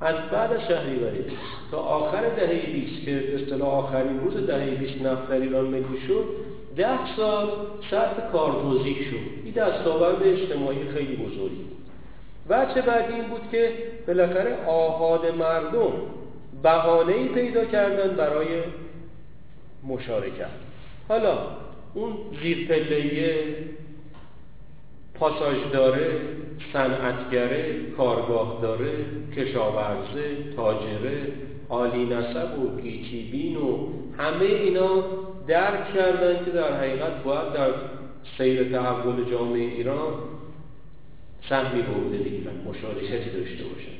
[0.00, 1.24] از بعد شهریوری
[1.70, 6.24] تا آخر دهه 20 که اصطلاح آخرین روز دهه 20 نفت در ایران ملی شد
[6.76, 7.48] ده سال
[7.90, 9.16] شرط کار توضیح شد.
[9.44, 11.76] این دستاورد اجتماعی خیلی بزرگی بود.
[12.48, 13.72] وچه بعدی این بود که
[14.06, 15.92] بالاخره آهاد مردم
[16.62, 18.46] بهانه‌ای پیدا کردن برای
[19.88, 20.46] مشارکت.
[21.08, 21.38] حالا
[21.94, 22.68] اون زیر
[25.18, 26.20] پاساژ داره
[26.72, 28.92] صنعتگره کارگاه داره
[29.36, 31.32] کشاورزه تاجره
[31.70, 33.88] عالی نسب و گیچیبین و
[34.18, 35.04] همه اینا
[35.46, 37.70] درک کردن که در حقیقت باید در
[38.38, 40.12] سیر تحول جامعه ایران
[41.48, 43.96] سهمی برده بگیرن مشارکتی داشته باشن.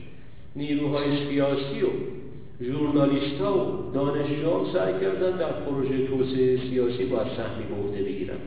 [0.57, 1.89] نیروهای سیاسی و
[2.65, 8.39] ژورنالیست ها و دانشجوها سعی کردن در پروژه توسعه سیاسی باید سهمی برده بگیرن.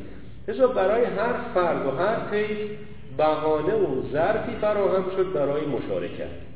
[0.47, 2.57] لذا برای هر فرد و هر طیف
[3.17, 6.49] بهانه و ظرفی فراهم شد برای مشارکت.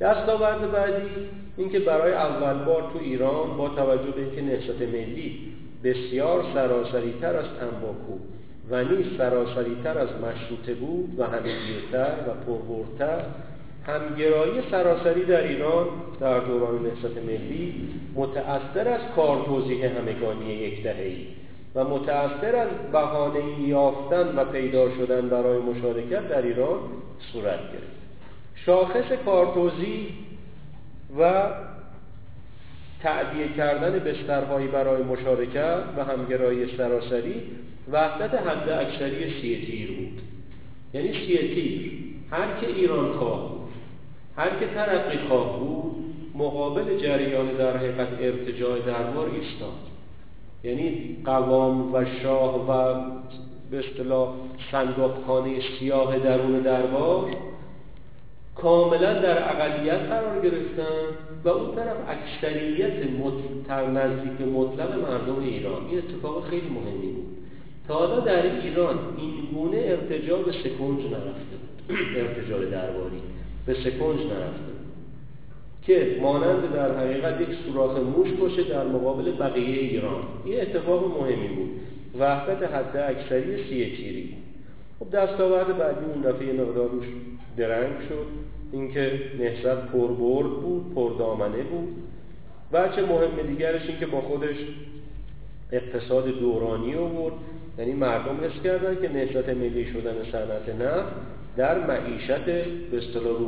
[0.00, 1.08] دستاورد بعدی
[1.56, 5.38] اینکه برای اول بار تو ایران با توجه به اینکه نهضت ملی
[5.84, 8.18] بسیار سراسری تر از تنباکو
[8.70, 13.24] و نیز سراسری تر از مشروطه بود و همهگیرتر و پربرتر
[13.86, 15.86] همگرایی سراسری در ایران
[16.20, 21.26] در دوران نهضت ملی متأثر از کار توضیح همگانی یک دهه‌ای.
[21.74, 26.78] و متأثر از بهانه یافتن و پیدا شدن برای مشارکت در ایران
[27.32, 28.00] صورت گرفت.
[28.54, 30.08] شاخص کارتوزی
[31.18, 31.44] و
[33.02, 37.42] تعدیه کردن بسترهایی برای مشارکت و همگرایی سراسری
[37.92, 40.22] وحدت حد اکثری سی بود.
[40.94, 41.92] یعنی سی تیر.
[42.30, 43.72] هر که ایران خواه بود
[44.36, 49.90] هر که ترقی خواه بود مقابل جریان در حقیقت ارتجاع دربار ایستاد.
[50.64, 52.94] یعنی قوام و شاه و
[53.70, 54.28] به اصطلاح
[54.72, 57.30] صندوقخانه سیاه درون دربار
[58.54, 61.00] کاملا در اقلیت قرار گرفتن
[61.44, 62.92] و اون طرف اکثریت
[63.68, 65.86] تر نزدیک مطلق مردم ایران.
[65.90, 67.36] این اتفاق خیلی مهمی بود.
[67.88, 71.96] تا حالا در ایران این گونه ارتجاع به سکنج نرفته بود.
[72.20, 73.20] ارتجاع درباری
[73.66, 74.79] به سکنج نرفته
[75.82, 80.22] که مانند در حقیقت یک سوراخ موش باشه در مقابل بقیه ایران.
[80.44, 81.70] این اتفاق مهمی بود.
[82.18, 84.36] وحدت حد اکثری سی تیری
[85.00, 87.04] خب دستاورد بعدی اون دفعه مقدار روش
[87.56, 88.26] درنگ شد.
[88.72, 91.88] اینکه نهضت پربرد بود پردامنه بود.
[92.72, 94.56] و چه مهم دیگرش این که با خودش
[95.72, 97.34] اقتصاد دورانی آورد.
[97.78, 101.12] یعنی مردم حس کردن که نهضت ملی شدن صنعت نفت
[101.56, 102.44] در معیشت
[102.90, 103.38] به اصطلاح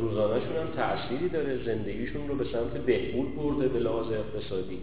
[0.00, 1.64] روزانهشون هم تأثیری داره.
[1.64, 4.78] زندگیشون رو به سمت بهبود برده به لحاظ اقتصادی.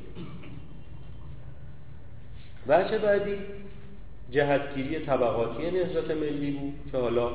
[2.68, 3.38] وجه بعدی
[4.32, 7.30] جهتگیری طبقاتی نهضت ملی بود که حالا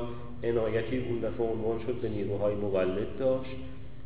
[0.44, 3.50] عنایتی اون دفعه عنوان شد به نیروهای مولد داشت.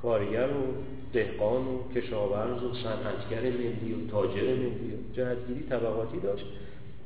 [0.02, 0.64] کارگر و
[1.12, 4.92] دهقان و کشاورز و صنعتگر ملی و تاجر ملی.
[4.92, 6.44] و جهتگیری طبقاتی داشت.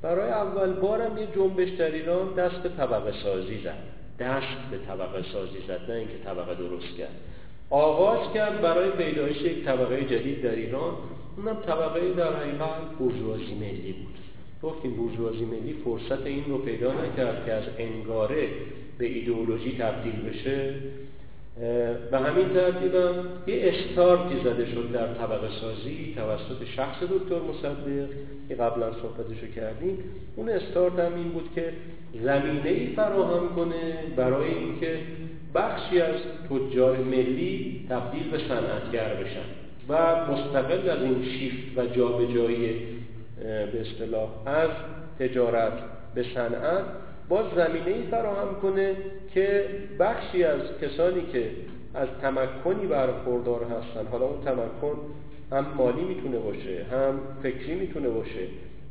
[0.02, 3.97] برای اول بارم یه جنبش در ایران دست طبقه سازی زد.
[4.18, 7.16] دست به طبقه سازی زد نه اینکه طبقه درست کرد.
[7.70, 10.94] آغاز کرد برای پیدایش یک طبقه جدید در ایران.
[11.36, 14.18] اونم طبقه در حقیقت بورژوازی ملی بود.
[14.62, 18.48] گفتیم بورژوازی ملی فرصت این رو پیدا نکرد که از انگاره
[18.98, 20.74] به ایدئولوژی تبدیل بشه.
[22.10, 22.94] به همین ترتیب
[23.46, 28.08] یه استارتی زده شد در طبقه سازی توسط شخص دکتر مصدق
[28.48, 29.98] که قبلا صحبتشو کردیم.
[30.36, 31.72] اون استارت هم این بود که
[32.24, 34.98] زمینه ای فراهم کنه برای اینکه
[35.54, 36.16] بخشی از
[36.50, 39.44] تجار ملی تبدیل به صنعتگر بشن
[39.88, 42.80] و مستقل از این شیفت و جابجایی
[43.72, 44.70] به اصطلاح از
[45.18, 45.72] تجارت
[46.14, 46.84] به صنعت
[47.28, 48.96] باز زمینه ای فراهم کنه
[49.34, 49.64] که
[50.00, 51.50] بخشی از کسانی که
[51.94, 54.96] از تمکنی برخوردار هستن حالا اون تمکن
[55.52, 58.46] هم مالی می‌تونه باشه هم فکری می‌تونه باشه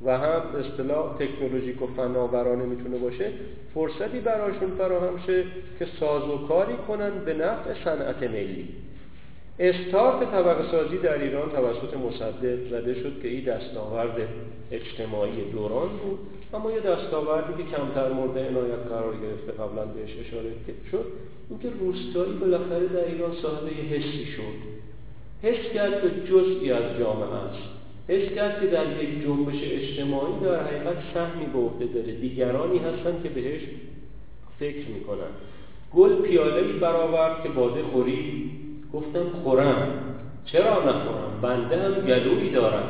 [0.05, 3.31] و هم اصطلاح تکنولوژیک و فناورانه می‌تونه باشه
[3.73, 5.43] فرصتی براشون فراهم شه
[5.79, 8.67] که سازوکاری کنن به نفع صنعت ملی.
[9.60, 14.28] استارت طبقه سازی در ایران توسط مصدق زده شد که این دستاورد
[14.72, 16.20] اجتماعی دوران بود.
[16.53, 20.51] اما یه دستاوردی که کمتر مورد عنایت قرار گرفته قبلا بهش اشاره
[20.91, 21.05] شد
[21.49, 24.78] اینکه روستایی بالاخره در ایران صاحب یه حسی شد.
[25.43, 27.70] حس کرد که جزئی از جامعه است.
[28.08, 32.14] حس کرد که در یک جنبش اجتماعی در حقیقت سهمی به عهده داره.
[32.14, 33.62] دیگرانی هستن که بهش
[34.60, 35.32] فکر می‌کنن.
[35.95, 38.47] گل پیاله برآورد که باده خوری
[38.93, 39.88] گفتم خورم.
[40.45, 42.89] چرا نخورم؟ بنده هم گلویی دارم.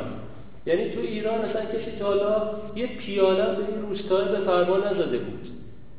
[0.66, 5.18] یعنی تو ایران اصلا کسی تا حالا یه پیاله به این روستایی به فرما نزده
[5.18, 5.48] بود.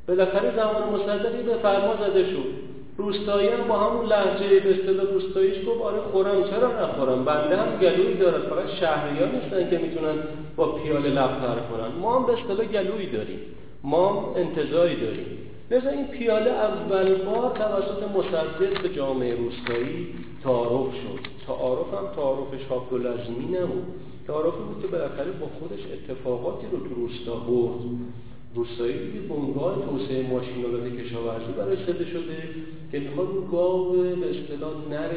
[0.08, 2.70] بالاخره زمان مصدقی به فرما زده شد.
[2.98, 6.44] روستایی هم با همون لحجه به اصطلاح روستاییش گفت آره خورم.
[6.44, 10.16] چرا نخورم؟ بنده هم گلویی دارد فقط شهریان نیستن که می‌تونن
[10.56, 12.02] با پیاله لب کنن.
[12.02, 13.40] ما هم به اصطلاح گلویی داریم.
[13.84, 15.39] ما انتظاری داریم.
[15.72, 20.08] لذا این پیاله اول بار توسط مصدق به جامعه روستایی
[20.44, 21.20] تعارف شد.
[21.48, 23.84] تعارف هم تعارف شاپولازمی نبود.
[24.28, 27.80] تعارفی بود که بالاخره با خودش اتفاقاتی رو تو روستا برد.
[28.56, 32.38] روستایی دیگه بنگاه توسعه ماشینالات کشاورزی برای شده شده
[32.92, 35.10] که می‌خواد اون گاو به اصطلاح نر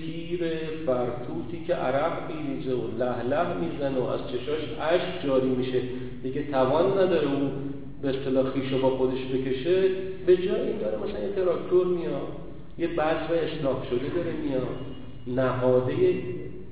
[0.00, 0.40] پیر
[0.86, 5.80] فرتوتی که عرق میریزه و لهله می‌زنه و از چشاش اشک جاری میشه.
[6.22, 7.50] دیگه توان نداره اون
[8.02, 9.88] به اصطلاح خیشو با خودش بکشه
[10.26, 12.28] به جای این داره مثلا یه تراکتور میاد
[12.78, 14.76] یه بذر اصلاح شده داره میاد
[15.26, 15.94] نهاده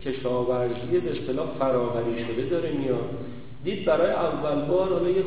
[0.04, 3.08] کشاورزی به اصطلاح فراوری شده داره میاد.
[3.64, 5.22] دید برای اول بار حالا یه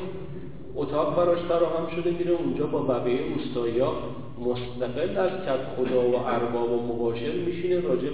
[0.78, 3.82] اتاق براش فراهم شده میره اونجا با بقیه روستایی
[4.40, 8.10] مستقل از کت خدا و ارباب و مباشر میشینه راجع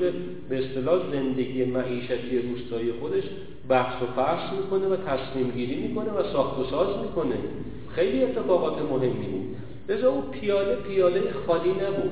[0.49, 3.23] به اصطلاح زندگی معیشتی روستایی خودش
[3.69, 7.35] بحث و فحص می‌کنه و تصمیم گیری می‌کنه و ساخت و ساز می‌کنه.
[7.89, 9.55] خیلی اتفاقات مهمی بود.
[9.89, 12.11] لذا اون پیاله پیاله خالی نبود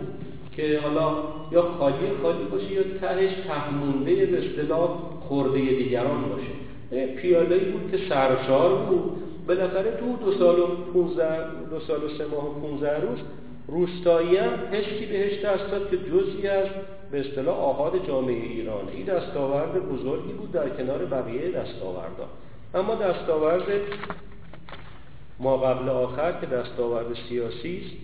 [0.56, 1.16] که حالا
[1.52, 4.90] یا خالی خالی باشه یا تهش تهمونده به اصطلاح
[5.22, 7.06] خورده دیگران باشه.
[7.08, 9.12] پیاله بود که سرشار بود.
[9.48, 13.20] بالاخره تو دو سال و 15 دو سال و سه ماه و 15 روز
[13.68, 16.68] روستایی هم حسی بهش دست داد که جزئی از
[17.12, 22.28] به اصطلاح آهاد جامعه ایران این دستاورد بزرگی بود در کنار بقیه دستاوردها
[22.76, 23.64] اما دستاورد
[25.40, 27.96] ما قبل آخر که دستاورد سیاسی است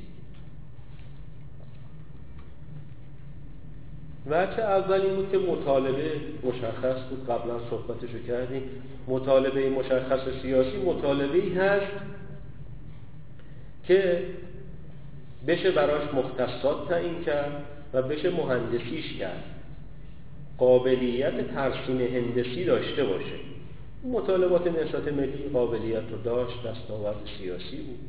[4.30, 6.12] وچه اول این بود که مطالبه
[6.44, 7.26] مشخص بود.
[7.30, 8.62] قبلا صحبتشو کردیم.
[9.08, 11.92] مطالبه مشخص سیاسی مطالبه ای هست
[13.88, 14.24] که
[15.48, 17.64] بشه براش مختصات تعیین کرد
[17.94, 19.44] و بشه مهندسیش کرد.
[20.58, 23.36] قابلیت ترسیم هندسی داشته باشه.
[24.12, 28.00] مطالبات نسات ملی قابلیت رو داشت دستاورد سیاسی بود.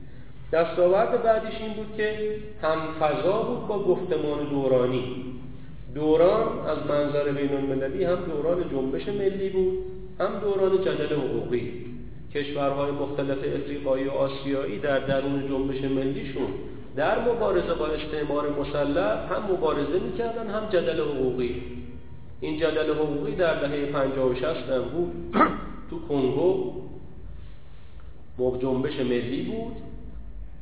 [0.53, 5.25] دستاورد بعدیش این بود که هم فضا بود با گفتمان دورانی.
[5.99, 9.78] دوران از منظر بین المللی هم دوران جنبش ملی بود
[10.20, 11.72] هم دوران جدل حقوقی.
[12.34, 16.49] کشورهای مختلف افریقایی و آسیایی در درون جنبش ملیشون
[16.96, 21.62] در مبارزه با استعمار مسلح هم مبارزه می‌کردن هم جدل حقوقی.
[22.40, 25.12] این جدل حقوقی در دهه 50 و 60 هم بود.
[25.90, 26.72] تو کنگو
[28.62, 29.88] جنبش ملی بود.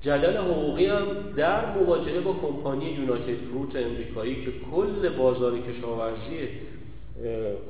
[0.06, 6.48] جدل حقوقی هم در مواجهه با کمپانی یونایتد فروت امریکایی که کل بازار کشاورزی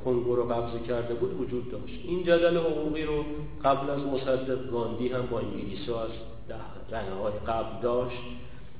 [0.05, 1.99] کنگو رو قبضه کرده بود وجود داشت.
[2.03, 3.23] این جدل حقوقی رو
[3.63, 6.09] قبل از مصدق گاندی هم با انگلیس از
[6.91, 8.21] رنه های قبل داشت.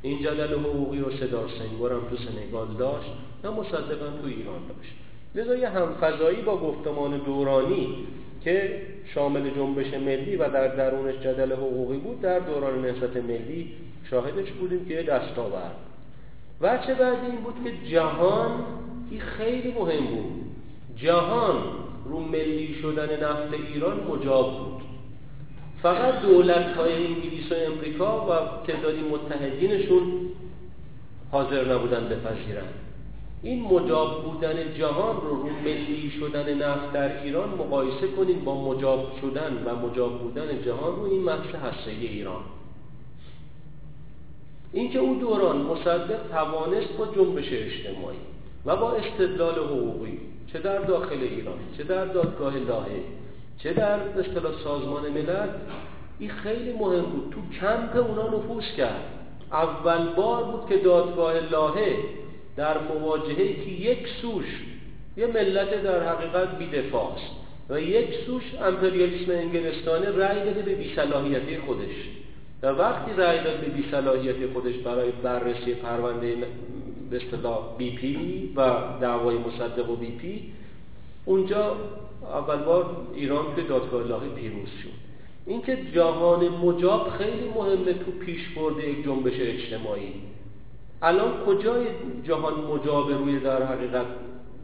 [0.01, 3.11] این جدل حقوقی رو صدار سنگور هم تو سنگال داشت
[3.43, 4.93] و مصدقا تو ایران داشت.
[5.35, 7.95] لذا یه همفضایی با گفتمان دورانی
[8.43, 8.81] که
[9.13, 13.73] شامل جنبش ملی و در درونش جدل حقوقی بود در دوران نهضت ملی
[14.09, 15.75] شاهدش بودیم که یه دستاورد
[16.61, 18.65] چه بعد این بود که جهان
[19.11, 20.45] این خیلی مهم بود.
[20.95, 21.55] جهان
[22.05, 24.81] رو ملی شدن نفت ایران مجاب بود.
[25.81, 30.01] فقط دولت های انگلیس و امریکا و تعدادی متحدینشون
[31.31, 32.73] حاضر نبودن بپذیرند
[33.43, 39.11] این مجاب بودن جهان رو رو ملی شدن نفت در ایران مقایسه کنید با مجاب
[39.21, 42.41] شدن و مجاب بودن جهان رو این بخش هسته ایران.
[44.73, 48.17] اینکه اون دوران مصدق توانست با جنبش اجتماعی
[48.65, 50.19] و با استدلال حقوقی
[50.53, 53.01] چه در داخل ایران چه در دادگاه لاهه
[53.57, 55.49] چه در اصطلاح سازمان ملل
[56.19, 57.33] این خیلی مهم بود.
[57.33, 59.03] تو کمپ اونا نفوذ کرد.
[59.51, 61.95] اول بار بود که دادگاه لاهه
[62.57, 64.45] در مواجهه که یک سوش
[65.17, 67.31] یه ملت در حقیقت بیدفاع است
[67.69, 71.95] و یک سوش امپریالیسم انگلستانی رأی داده به بیصلاحیتی خودش.
[72.63, 76.35] و وقتی رأی داد به بیصلاحیتی خودش برای بررسی پرونده
[77.09, 80.41] به اصطلاح بی پی و دعوای مصدق و بی پی
[81.25, 81.75] اونجا
[82.23, 85.07] اول بار ایران به دادگاه لاهه پیروز شد.
[85.45, 90.13] اینکه جهان مجاب خیلی مهمه تو پیش برده یک جنبش اجتماعی.
[91.01, 91.85] الان کجای
[92.23, 94.05] جهان مجاب روی در حقیقت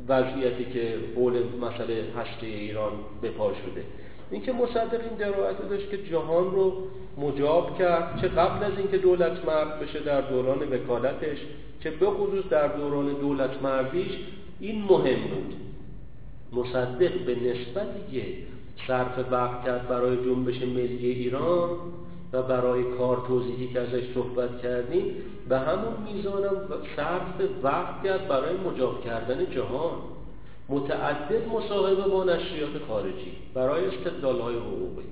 [0.08, 3.84] وضعیتی که حول مسئله هسته ایران به پا شده؟
[4.32, 6.74] اینکه مصدق این درایت داشت که جهان رو
[7.18, 11.38] مجاب کرد چه قبل از اینکه دولت مرد بشه در دوران وکالتش
[11.84, 14.12] چه به خصوص در دوران دولت مردیش
[14.60, 15.54] این مهم بود.
[16.54, 18.26] مصدق به نسبتی که
[18.88, 21.70] صرف وقت کرد برای جنبش ملی ایران
[22.34, 25.16] و برای کار توضیحی که ازش صحبت کردیم
[25.50, 26.58] به همون میزانم
[26.96, 29.98] صرف وقت کرد برای مجاب کردن جهان.
[30.70, 35.06] متعدد مصاحبه با نشریات خارجی برای استدلال های حقوقی.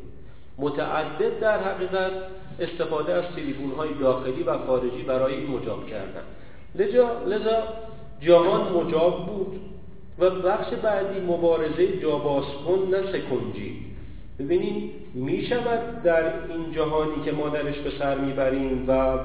[0.57, 2.11] متعدد در حقیقت
[2.59, 6.23] استفاده از تلیفون های داخلی و خارجی برای این مجاب کردن.
[7.27, 7.63] لذا
[8.21, 9.61] جهان مجاب بود
[10.19, 13.90] و بخش بعدی مبارزه جاباز کن نه سکنجی
[14.41, 19.19] ببینید می شود در این جهانی که ما درش به سر می‌بریم و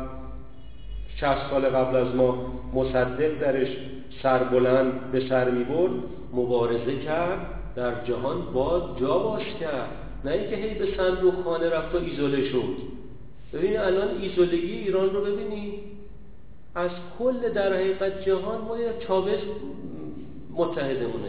[1.16, 3.68] 60 سال قبل از ما مصدق درش
[4.22, 5.92] سربلند به سر می برد
[6.32, 7.38] مبارزه کرد
[7.76, 9.88] در جهان با جا باز کرد.
[10.24, 12.76] نه اینکه هی به صندوق خانه رفت و ایزوله شد.
[13.52, 15.74] ببینید الان ایزولگی ایران رو ببینید.
[16.74, 19.38] از کل در حقیقت جهان ما چاوز
[20.56, 21.28] متحدمونه.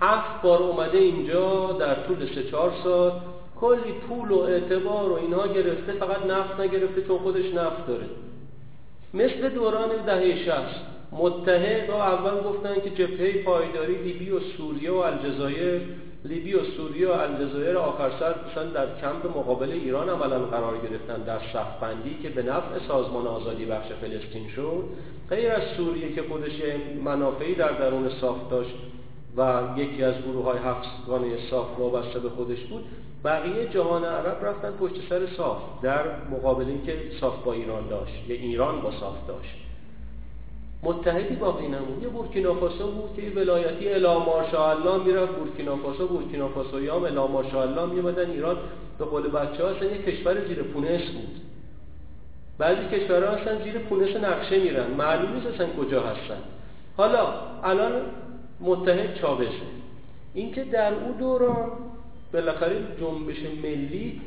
[0.00, 3.12] هفت بار اومده اینجا در طول سه چهار سال.
[3.60, 8.06] کلی پول و اعتبار و اینها گرفته فقط نفت نگرفته چون خودش نفت داره.
[9.14, 10.80] مثل دوران دهه شست
[11.12, 15.80] متحد و اول گفتن که جبهه پایداری لیبی و سوریه و الجزایر
[16.24, 18.10] لیبی و سوریه و الجزایر آخر
[18.54, 23.64] سر در کمپ مقابل ایران عملا قرار گرفتن در صفبندی که به نفع سازمان آزادی
[23.64, 24.84] بخش فلسطین شد.
[25.30, 26.52] غیر از سوریه که خودش
[27.04, 28.74] منافعی در درون صاف داشت.
[29.36, 32.84] و یکی از گروه های هفتگانه صاف وابسته به خودش بود
[33.24, 38.36] بقیه جهان عرب رفتن پشت سر صاف در مقابل که صاف با ایران داشت یا
[38.36, 39.54] ایران با صاف داشت.
[40.82, 45.32] متحدی باقی نمون یه بورکینافاسو بود که ولایتی الا ماشاءالله می‌رفت.
[45.32, 48.56] بورکینافاسو بورکینافاسوی هم الا ماشاءالله میمدن ایران.
[48.98, 51.40] به قول بچه ها اصلا یه کشور زیر پونس بود.
[52.58, 54.90] بعضی کشورها اصلا زیر پونس نقشه میرن.
[54.90, 56.38] معلوم نیست کجا هستن.
[56.96, 57.26] حالا
[57.64, 57.92] الان
[58.60, 59.50] متحد چاوشه.
[60.34, 61.70] اینکه در او دوران
[62.32, 64.20] بالاخره جنبش ملی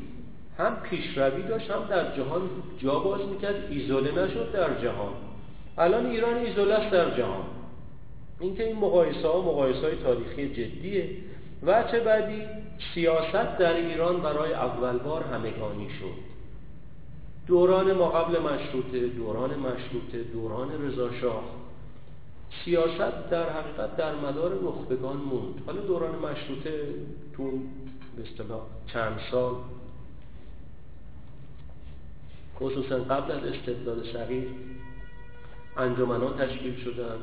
[0.58, 2.42] هم پیشروی داشت هم در جهان
[2.80, 5.14] جا باز می‌کرد ایزوله نشد در جهان.
[5.78, 7.44] الان ایران ایزوله است در جهان.
[8.40, 11.10] اینکه این مقایسه ها مقایسه های تاریخی جدیه.
[11.64, 12.42] و چه بعدی
[12.94, 16.30] سیاست در ایران برای اول بار همگانی شد.
[17.48, 21.44] دوران ما قبل مشروطه دوران مشروطه دوران رضاشاه.
[22.66, 25.64] سیاست در حقیقت در مدار نخبگان موند.
[25.66, 26.94] حالا دوران مشروطه
[27.34, 27.52] تو
[28.18, 28.24] به
[28.94, 29.56] چند سال
[32.60, 34.48] خصوصا قبل از استبداد صغیر
[35.78, 37.16] انجمنان تشکیل شدن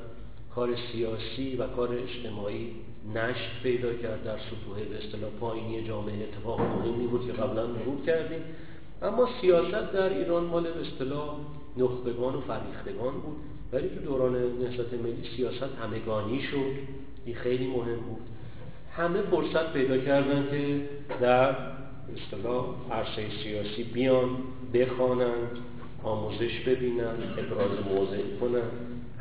[0.55, 2.71] کار سیاسی و کار اجتماعی
[3.15, 6.23] نشت پیدا کرد در سطوح به اصطلاح پایینی جامعه.
[6.23, 8.41] اتفاق مهمی بود که قبلا مرور کردیم.
[9.03, 11.37] اما سیاست در ایران مال به اصطلاح
[11.77, 13.37] نخبگان و فریختگان بود.
[13.77, 16.73] ولی تو دوران نهضت ملی سیاست همگانی شد.
[17.25, 18.23] این خیلی مهم بود.
[18.97, 20.81] همه فرصت پیدا کردن که
[21.21, 21.49] در
[22.17, 24.29] اصطلاح عرصه سیاسی بیان
[24.75, 25.59] بخوانند
[26.05, 28.71] آموزش ببینن ابراز موضع کنن.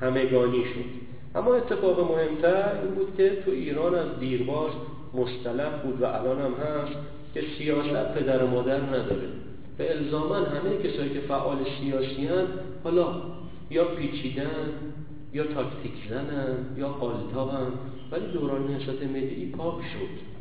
[0.02, 1.06] همگانی شد.
[1.36, 4.72] اما اتفاق مهمتر این بود که تو ایران از دیرباز
[5.14, 6.98] مصطلح بود و الان هم هست
[7.34, 9.28] که سیاست پدر و مادر نداره.
[9.78, 12.46] به الزاما همه کسایی که فعال سیاسی هن
[12.84, 13.35] حالا
[13.70, 14.70] یا پیچیدن
[15.34, 17.72] یا تاکتیک زنن یا قالتاقن
[18.12, 20.36] ولی دوران نهضت ملی پاک شد.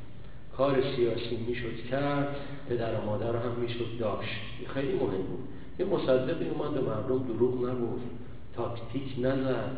[0.56, 2.36] کار سیاسی می‌شد کرد
[2.68, 4.40] پدر و مادر هم می‌شد داشت.
[4.74, 5.48] خیلی مهم بود.
[5.78, 8.05] یه مصدقی اومد به مردم دروغ نگفت.
[8.56, 9.70] تاکتیک نزد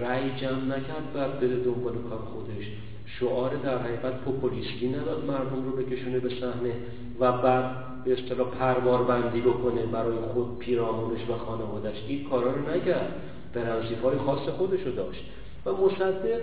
[0.00, 2.64] رأی جمع نکرد بعد بره دنبال کار خودش.
[3.06, 6.74] شعار در حقیقت پوپولیستی نداد مردم رو بکشونه به صحنه
[7.20, 12.70] و بعد به اصطلاح پروار بندی بکنه برای خود پیرامونش و خانوادش این کارا رو
[12.70, 13.12] نکرد.
[13.54, 15.24] پرنسیپ های خاص خودش رو داشت.
[15.66, 16.40] و مصدق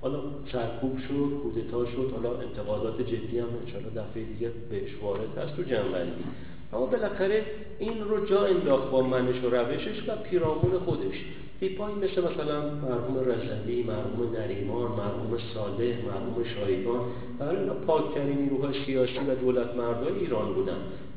[0.00, 0.18] حالا
[0.52, 2.12] سرکوب شد کودتا شد.
[2.14, 6.24] حالا انتقادات جدی هم انشاءالله دفعه دیگه بهش وارد هست تو جنبندی.
[6.72, 7.44] اما بالاخره
[7.78, 11.24] این رو جا انداخت با منش و روشش و پیرامون خودش.
[11.60, 17.00] تیپایی مثل مثلا مرحوم رزلی، مرحوم نریمان، مرحوم صالح، مرحوم شایگان.
[17.38, 20.76] برای اینا پاکترین نیروهای سیاسی و دولت مردای ایران بودن.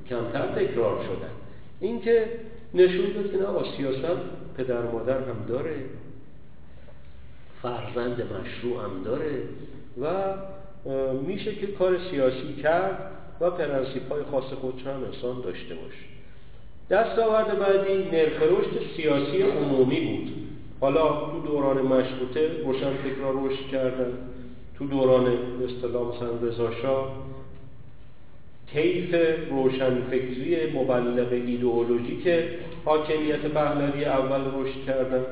[0.09, 1.31] کمتر تکرار شدن.
[1.80, 2.26] اینکه
[2.73, 4.21] نشون داد که نه با سیاست
[4.57, 5.76] پدر مادر هم داره.
[7.61, 9.41] فرزند مشروع هم داره.
[10.01, 10.34] و
[11.27, 13.11] میشه که کار سیاسی کرد.
[13.41, 16.20] و پرنسیپ های خاص خودش هم انسان داشته باشه
[16.90, 20.34] دستاورد بعدی نرخ رشد سیاسی عمومی بود.
[20.82, 24.14] حالا تو دوران مشروطه روشن فکر رشد کردن.
[24.78, 25.28] تو دوران
[25.64, 27.11] اصطلاح مثلا رضاشاه
[28.74, 29.16] طیف
[29.49, 32.49] روشنفکری مبلغ ایدئولوژی که
[32.86, 35.26] حاکمیت پهلوی اول رشد کردن.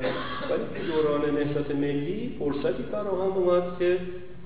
[0.50, 3.98] ولی تو دوران نهضت ملی فرصتی فراهم اومد که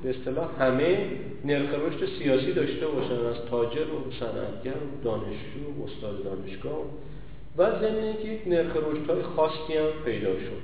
[0.02, 1.06] به اصطلاح همه
[1.44, 6.82] نرخ رشد سیاسی داشته باشن از تاجر و صنعتگر و دانشجو و استاد دانشگاه.
[7.58, 8.76] و ضمن که یک نرخ
[9.08, 10.62] های خاصی هم پیدا شد.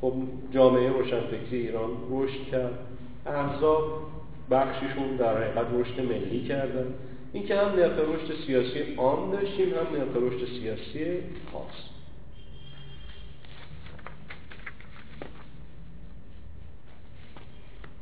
[0.00, 0.12] خب
[0.54, 2.78] جامعه روشنفکری ایران رشد کرد.
[3.26, 4.02] احزاب
[4.50, 6.94] بخششون در حقیقت رشد ملی کردن.
[7.32, 11.18] این که هم نرخ رشد سیاسی عام داشتیم هم نرخ رشد سیاسی
[11.52, 11.89] خاص.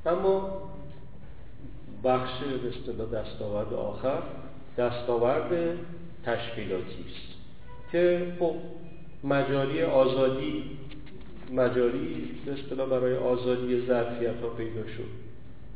[0.07, 0.63] اما
[2.05, 2.31] بخش
[2.63, 4.23] به اصطلاح دستاورد آخر
[4.79, 5.77] دستاورد
[6.25, 7.39] تشکیلاتی است
[7.93, 8.55] که خب
[9.25, 10.65] مجاری آزادی
[11.53, 15.29] مجاری به اصطلاح برای آزادی ظرفیت ها پیدا شد.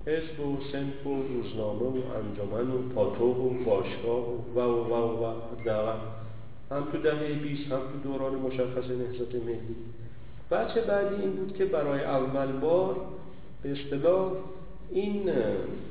[0.06, 5.34] حزب و سنف و روزنامه و انجمن و پاتوق و باشگاه و و و و
[5.64, 6.00] دعوت
[6.70, 9.76] هم تو دهه 20 هم تو دوران مشخص نهضت ملی
[10.50, 12.96] بچه بعدی این بود که برای اول بار
[13.62, 14.32] به اصطلاح
[14.90, 15.30] این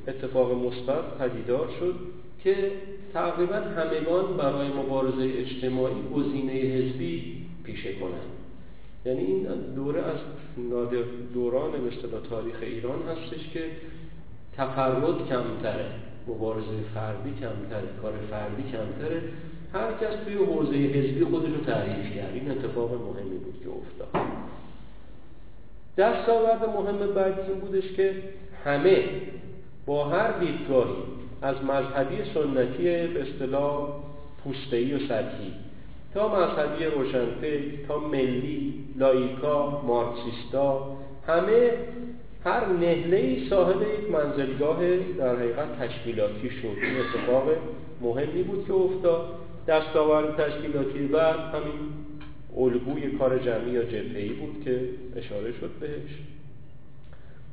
[0.07, 1.95] اتفاق مثبت پدیدار شد
[2.43, 2.72] که
[3.14, 8.31] تقریبا همگان برای مبارزه اجتماعی گزینه حزبی پیشه کنند.
[9.06, 10.18] یعنی این دوره از
[11.34, 13.64] دوران به تاریخ ایران هستش که
[14.57, 15.91] تفرد کمتره
[16.27, 19.22] مبارزه فردی کمتره کار فردی کمتره.
[19.73, 22.34] هر کس توی حوزه حزبی خودش رو تعریف کرد.
[22.34, 24.22] این اتفاق مهمی بود که افتاد.
[25.98, 28.14] دستاورد مهم بعدی این بودش که
[28.66, 29.04] همه
[29.86, 31.04] با هر دیدگاهی
[31.42, 33.88] از مذهبی سنتی به اصطلاح
[34.44, 35.54] پوسته‌ای و سطحی
[36.14, 40.98] تا مذهبی روشنفکر تا ملی لایکا مارکسیستا
[41.28, 41.72] همه
[42.46, 47.44] هر نهله صاحب یک منزلگاه در حقیقت تشکیلاتی شد این اتفاق
[48.02, 49.26] مهمی بود که افتاد.
[49.68, 51.80] دستاورد تشکیلاتی بعد همین
[52.57, 56.11] الگوی کار جمعی یا جبهه‌ای بود که اشاره شد بهش.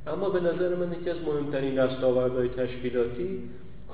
[0.07, 3.39] اما به نظر من یکی از مهمترین دستاوردهای تشکیلاتی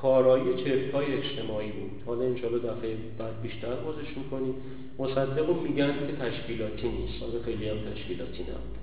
[0.03, 1.91] کارایی چفت های اجتماعی بود.
[2.07, 4.55] حالا انشاءالله دفعه بعد بیشتر بازش می‌کنیم.
[4.99, 7.23] مصدق میگن که تشکیلاتی نیست.
[7.23, 8.77] حالا خیلی هم تشکیلاتی نبود.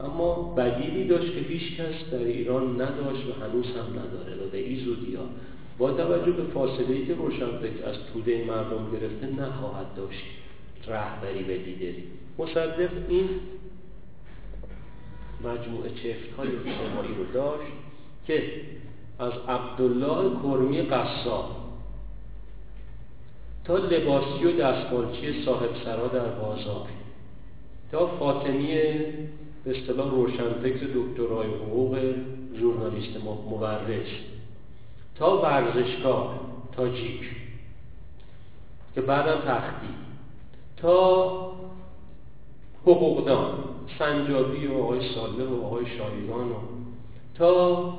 [0.00, 4.46] اما بدیلی داشت که هیچ کس در ایران نداشت و هنوز هم نداره.
[4.46, 5.24] و به این زودی ها.
[5.78, 10.24] با توجه به فاصله ای که روشنفکر از توده مردم گرفته نخواهد داشت.
[10.90, 12.04] رهبری و لیدری
[12.38, 13.28] مصدق این
[15.44, 17.72] مجموعه چفت های اجتماعی رو داشت
[18.26, 18.52] که
[19.18, 21.56] از عبدالله کرمی قصاب
[23.64, 26.88] تا لباسی و دستمالچی صاحب سرا در بازار
[27.92, 28.66] تا فاطمی
[29.64, 32.14] به اصطلاح روشنفکر دکترای حقوق
[32.58, 33.16] ژورنالیست
[33.50, 34.20] مورش
[35.16, 36.40] تا ورزشکار
[36.72, 37.20] تاجیک
[38.94, 40.09] که بعدم تختی.
[40.82, 41.52] تا
[42.82, 43.54] حقوقدان
[43.98, 46.54] سنجابی و آقای ساله و آقای شایگان و
[47.34, 47.94] تا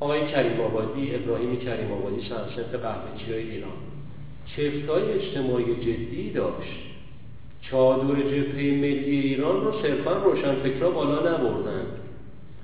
[0.00, 3.70] آقای کریم آبادی ابراهیم کریم آبادی سنف قهوه‌چی های ایران.
[4.56, 6.78] چفتای اجتماعی جدی داشت.
[7.60, 11.86] چادر جبهه ملی ایران رو صرفا روشنفکرا بالا نبردن.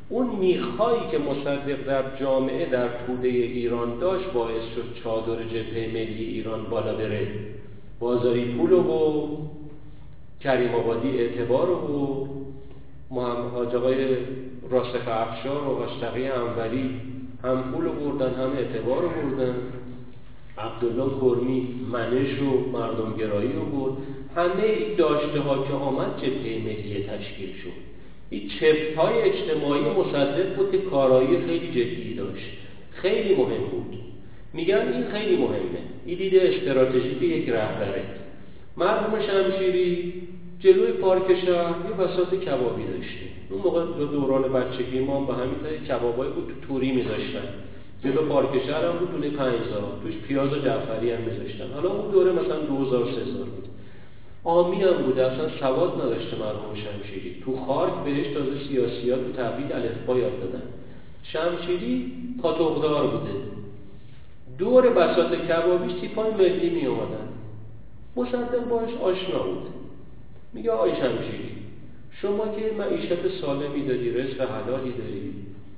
[0.08, 6.24] اون میخهایی که مصدق در جامعه در توده ایران داشت باعث شد چادر جبهه ملی
[6.24, 7.53] ایران بالا بره.
[8.00, 9.28] بازاری پول و
[10.40, 12.28] کریم آبادی اعتبار و
[13.10, 14.06] محمد آقای
[14.70, 17.00] راسخ افشار و هاشتقی انوری
[17.42, 19.54] هم پول بردن هم اعتبار بردن.
[20.58, 23.92] عبدالله کرمی منش و مردمگرایی رو برد.
[24.36, 27.84] همه این داشته ها که آمد جبهه ملی تشکیل شد.
[28.30, 32.50] این چفت های اجتماعی مصدق بود که کارایی خیلی جدی داشت.
[32.90, 33.98] خیلی مهم بود.
[34.52, 35.93] میگن این خیلی مهمه.
[36.06, 38.02] این دیده استراتژیک یک رهبره.
[38.76, 40.12] مرحوم شمشیری
[40.60, 43.26] جلوی پارک شهر یه بساط کبابی داشته.
[43.50, 47.48] اون موقع دوران بچگی ما به همین طریق کبابایی بود تو توری میذاشتن.
[48.04, 51.72] جلو پارک شهر هم بود دونه 5000 توش پیاز و جعفری هم میذاشتن.
[51.74, 53.68] حالا اون دوره مثلا 2000 3000 بود.
[54.44, 57.36] آمی هم بوده اصلا سواد نداشته مرحوم شمشیری.
[57.44, 60.62] تو خارک بهش تازه سیاسی ها تو تبعید الفبا یاد دادن.
[61.22, 62.12] شمشیری
[62.42, 63.32] پاتوقدار بوده.
[64.58, 67.28] دور بساط کبابیش تیپای ملی می اومدن
[68.16, 69.70] مصدق باش آشنا بوده
[70.52, 71.54] میگه آی شمشیری
[72.10, 75.34] شما که معیشت سالمی داری رزق حلالی داری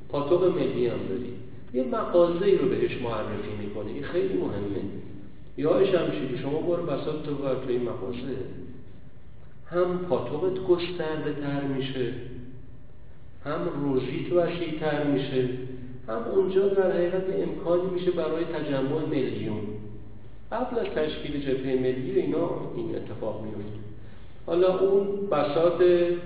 [0.09, 1.33] پاتوق ملی هم داری
[1.75, 4.83] یه مغازه ای رو بهش معرفی می‌کنه این خیلی مهمه.
[5.59, 8.37] یا شمشیری شما برو بساط تو تو این مغازه.
[9.71, 12.13] هم پاتوقت گسترده تر میشه
[13.45, 15.49] هم روزیت وسیع تر میشه.
[16.09, 19.61] هم اونجا در حقیقت امکانی میشه برای تجمع میلیون
[20.53, 23.79] قبل از تشکیل جبهه ملی اینا این اتفاق میفته.
[24.47, 26.17] حالا اون بساط به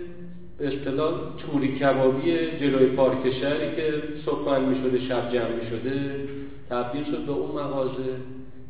[0.60, 3.92] اصطلاح توری کبابی جلوی پارک شهری که
[4.26, 6.28] صبحان می شده شب جمع می شده
[6.70, 8.16] تبدیل شد به اون مغازه.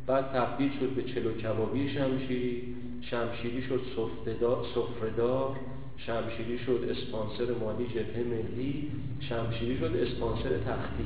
[0.07, 2.75] بعد تبدیل شد به چلو کبابی شمشیری.
[3.01, 3.81] شمشیری شد
[4.75, 5.55] سفردار
[6.05, 11.05] شمشیری شد اسپانسر مالی جبهه ملی شمشیری شد اسپانسر تختی.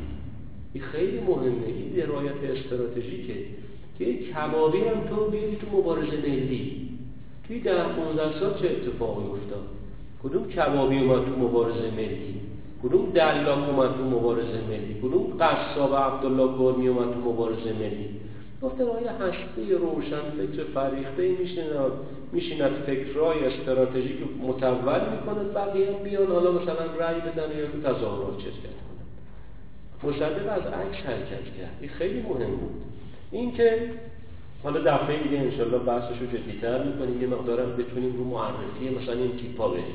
[0.73, 1.67] این خیلی مهمه.
[1.67, 3.35] این درایت استراتژیکه
[3.97, 6.89] که کبابی هم تو بیاری تو مبارزه ملی.
[7.47, 9.67] توی در 15 سال چه اتفاقی افتاد؟
[10.23, 12.35] کدوم کبابی اومد تو مبارزه ملی؟
[12.83, 18.09] کدوم دلاک اومد تو مبارزه ملی؟ کدوم قصاب عبدالله گرمی اومد تو مبارزه ملی؟
[18.65, 21.91] گفتن آیا هسته روشن فکر فریخته میشیند؟
[22.31, 28.39] میشیند فکرهای استراتژیک متول می‌کنه بقیه هم بیان حالا مثلا رأی بدن یا رو تظاهرات
[28.39, 29.05] شرکت کنن.
[30.03, 31.77] مصدق از عکس حرکت کرد.
[31.81, 32.81] این خیلی مهم بود.
[33.31, 33.79] اینکه
[34.63, 39.37] حالا دفعه دیگه انشالله بحثش رو جدیتر می‌کنیم یه مقدارم بتونیم رو معرفی مثلا این
[39.37, 39.85] تیپا بریم.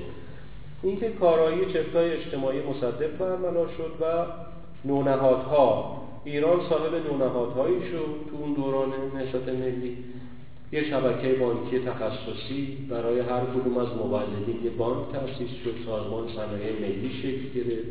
[0.83, 4.25] اینکه کارایی چفتای اجتماعی مصدق برملا شد و
[4.85, 9.97] نونهادها ایران صاحب نونهادهایی شد تو اون دوران نهضت ملی.
[10.73, 16.73] یه شبکه بانکی تخصصی برای هر کدوم از مولدین یه بانک تأسیس شد سازمان صنایع
[16.81, 17.89] ملی شکل گرفت.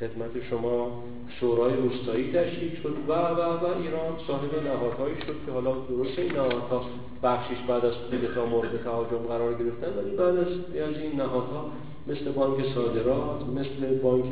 [0.00, 1.02] خدمت شما
[1.40, 6.32] شورای روستایی تشکیل شد و و و ایران صاحب نهادهایی شد که حالا درست این
[6.32, 6.84] نهادها
[7.22, 11.70] بخشیش بعد از کودتا مورد تهاجم قرار گرفتن ولی بعد از این نهادها
[12.08, 14.24] مثل بانک صادرات مثل بانک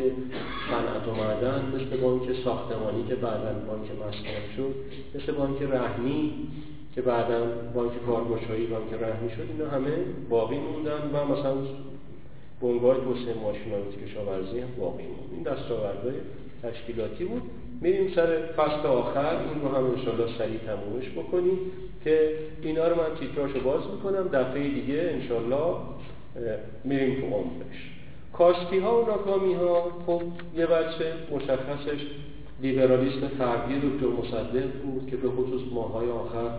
[0.71, 4.75] صنعت و معدن مثل بانک ساختمانی که بعدا بانک مسکن شد
[5.15, 6.33] مثل بانک رحمی
[6.95, 9.43] که بعدا بانک کارگشایی بانک رحمی شد.
[9.53, 9.91] اینا همه
[10.31, 11.55] باقی موندن و مثلا
[12.61, 15.31] بنگاه توسعه ماشینالات کشاورزی هم باقی موند.
[15.33, 16.15] این دستاوردهای
[16.63, 17.43] تشکیلاتی بود.
[17.81, 19.37] میریم سر فصل آخر.
[19.37, 21.59] این رو هم انشالله سریع تمومش بکنیم
[22.05, 22.31] که
[22.63, 24.29] اینا رو من تیتراشو باز می‌کنم.
[24.29, 25.77] دفعه دیگه انشالله
[26.85, 27.91] میریم تو عمقش.
[28.33, 30.23] کاستی ها و ناکامی ها خب
[30.57, 32.07] یه بچه مشخصش
[32.63, 36.51] لیبرالیسم فردی دکتر مصدق بود که به خصوص ماهای آخر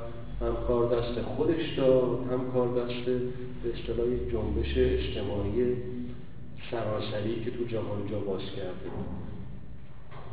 [0.42, 3.06] هم کار دست خودش داد هم کار دست
[3.64, 5.76] به اصطلاح جنبش اجتماعی
[6.72, 8.92] سراسری که تو جهان جا باز کرده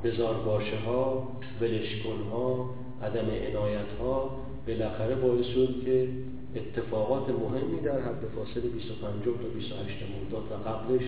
[0.04, 1.28] بزار باشه ها
[1.60, 2.70] ولشکن ها
[3.02, 4.30] عدم عنایت ها
[4.66, 6.08] بالاخره باعث شد که
[6.56, 11.02] اتفاقات مهمی در حد فاصل 25 تا 28 مرداد و قبلش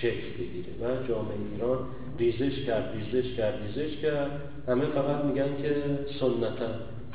[0.00, 1.78] شکل بگیره و جامعه ایران
[2.18, 4.30] ریزش کرد ریزش کرد ریزش کرد.
[4.68, 5.74] همه فقط میگن که
[6.20, 6.68] سنتا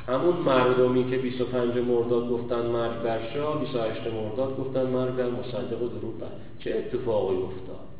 [0.07, 5.81] همون مردمی که 25 مرداد گفتن مرگ بر شاه 28 مرداد گفتن مرگ بر مصدق
[5.81, 6.27] و درود بر.
[6.59, 7.91] چه اتفاقی افتاد؟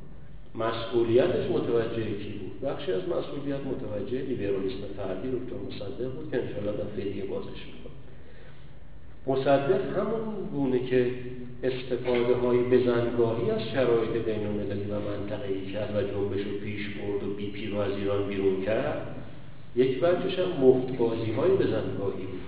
[0.56, 6.72] مسئولیتش متوجه کی بود؟ بخشی از مسئولیت متوجه لیبرالیسم فردی دکتر مصدق بود که انشاءالله
[6.72, 7.81] در فعلی بازش می‌کنه
[9.28, 11.12] مصدق همون گونه که
[11.64, 17.34] استفاده های بزنگاهی از شرایط بین و منطقه‌ای کرد و جنبش رو پیش برد و
[17.34, 19.16] بی پی رو از ایران بیرون کرد
[19.76, 22.42] یک وجهش هم مفت بازی های بزنگاهی بود.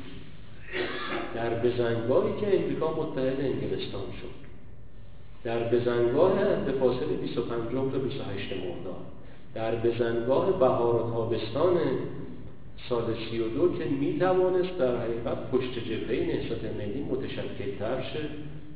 [1.35, 4.43] در بزنگاهی که امریکا متحد انگلستان شد.
[5.43, 6.35] در بزنگاه
[6.65, 9.05] به فاصله 25 تا 28 مرداد
[9.53, 11.77] در بزنگاه بهار و تابستان
[12.89, 18.19] سال 32 که می توانست در حقیقت پشت جبهه نهضت ملی متشکل تر شه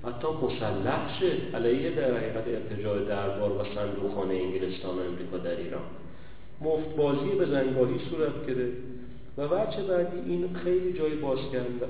[0.04, 5.82] حتی مسلح شه علیه در حقیقت ارتجاع دربار و صندوقخانه انگلستان و امریکا در ایران.
[6.62, 8.78] مفتبازی به زنگاهی صورت گرفت
[9.38, 11.16] و وچه بعدی این خیلی جای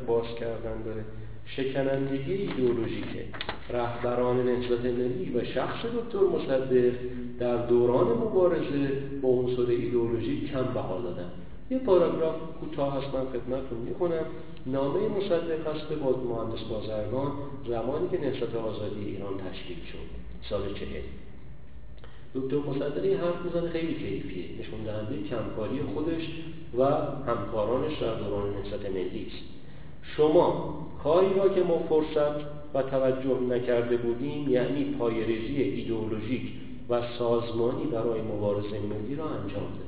[0.07, 1.03] باز, کردن داره
[1.45, 3.23] شکنندگی ایدئولوژیکه.
[3.69, 6.93] رهبران نهضت ملی و شخص دکتر مصدق
[7.39, 8.89] در دوران مبارزه
[9.21, 11.31] با عنصر ایدئولوژی کم بها دادن
[11.71, 14.25] یه پاراگراف کوتاه هست من خدمتتون می‌خونم
[14.65, 17.31] نامه مصدق هست با مهندس بازرگان
[17.67, 20.07] زمانی که نهضت آزادی ایران تشکیل شد
[20.49, 21.01] سال چهل.
[22.35, 24.45] دکتر مصدقی حرف می‌زنه خیلی کیفیه.
[24.59, 26.23] نشون دهنده کمکاری خودش
[26.77, 26.83] و
[27.31, 29.43] همکارانش در دوران نهضت ملی است.
[30.03, 32.39] شما کاری را که ما فرصت
[32.73, 36.51] و توجه نکرده بودیم یعنی پایریزی ایدئولوژیک
[36.89, 39.86] و سازمانی برای مبارزه ملی را انجام دادید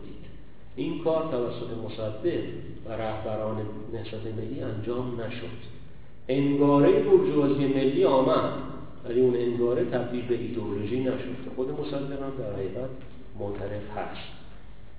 [0.79, 2.43] این کار توسط مصدق
[2.85, 3.57] و رهبران
[3.93, 5.59] نهضت ملی انجام نشد.
[6.27, 8.53] انگاره برجوازی ملی آمد
[9.05, 11.51] ولی اون انگاره تبدیل به ایدئولوژی نشد.
[11.55, 12.89] خود مصدق هم در حقیقت
[13.39, 14.29] معترف هست.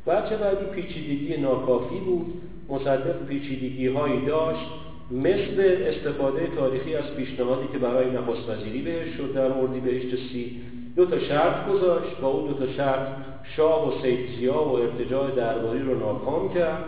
[0.06, 2.34] بچه بعدی پیچیدگی ناکافی بود.
[2.68, 4.66] مصدق پیچیدگی هایی داشت
[5.10, 10.60] مثل استفاده تاریخی از پیشنهادی که برای نخست وزیری بهش شد در بهشت سی.
[10.96, 12.16] دو تا شرط گذاشت.
[12.20, 13.08] با اون دو تا شرط
[13.56, 16.84] شاه و سید زیا و ارتجاع درباری رو ناکام کرد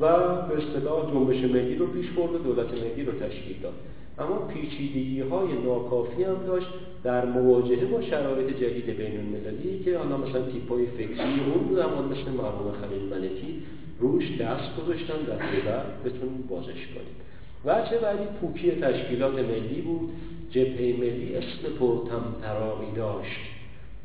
[0.00, 0.08] و
[0.48, 3.74] به اصطلاح جنبش ملی رو پیش برد و دولت ملی رو تشکیل داد.
[4.18, 6.66] اما پیچیدگی های ناکافی هم داشت
[7.04, 12.30] در مواجهه با شرایط جدید بین المللی که حالا مثلا تیپای فکری اون زمان مثل
[12.30, 13.62] مرحوم خلیل ملکی
[14.00, 15.36] روش دست گذاشتن در
[15.70, 17.16] بعد بتونیم بازش کنیم.
[17.64, 20.10] وچه بعدی پوکی تشکیلات ملی بود
[20.50, 23.55] جبهه ملی اسم پرتمترامی داشت.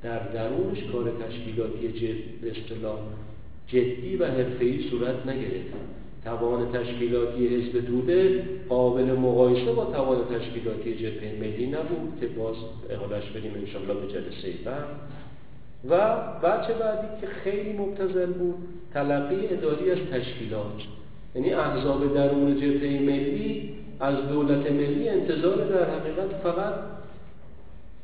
[0.04, 3.00] در درونش کار تشکیلاتی جد به اصطلاح
[3.68, 5.74] جدی و حرفه‌ای صورت نگرفت.
[6.24, 12.56] توان تشکیلاتی حزب توده قابل مقایسه با توان تشکیلاتی جبهه ملی نبود که باز
[12.90, 14.86] احالش بریم انشالله به جلسه بعد.
[15.90, 16.16] و
[16.48, 18.56] بچه بعدی که خیلی مبتزل بود
[18.94, 20.82] تلقی اداری از تشکیلات.
[21.36, 23.70] یعنی احزاب درون جبهه ملی
[24.00, 26.74] از دولت ملی انتظار در حقیقت فقط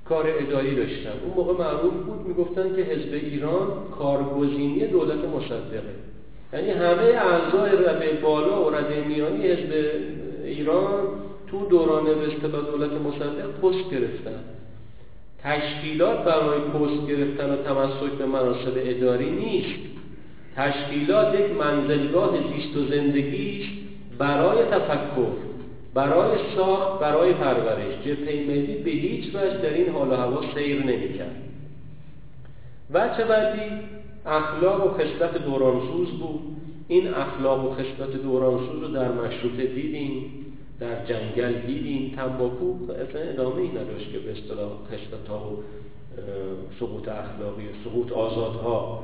[0.10, 3.68] کار اداری داشتن اون موقع معروف بود می‌گفتن که حزب ایران
[4.00, 5.94] کارگزینی دولت مصدقه.
[6.54, 9.74] یعنی همه اعضای رده بالا و رده میانی حزب
[10.44, 10.90] ایران
[11.48, 14.40] تو دوران به دولت مصدق پست گرفتن.
[15.44, 19.80] تشکیلات برای پست گرفتن و تمسک به مناسب اداری نیست.
[20.56, 23.70] تشکیلات یک منزلگاه زیست و زندگی
[24.18, 25.47] برای تفکر.
[25.94, 28.06] برای ساخت برای پرورش.
[28.06, 31.36] جبهه ملی به هیچ وجه در این حال و هوا سیر نمی‌کرد.
[32.92, 33.72] وچه بعدی
[34.26, 36.40] اخلاق و خصلت دورانسوز بود.
[36.88, 40.46] این اخلاق و خصلت دورانسوز رو در مشروطه دیدیم
[40.80, 42.14] در جنگل دیدیم.
[42.16, 42.76] تنباکو
[43.10, 45.64] اصلا ادامه ای نداشت که به اصطلاح خصلت ها و
[46.80, 49.04] سقوط اخلاقی سقوط آزادها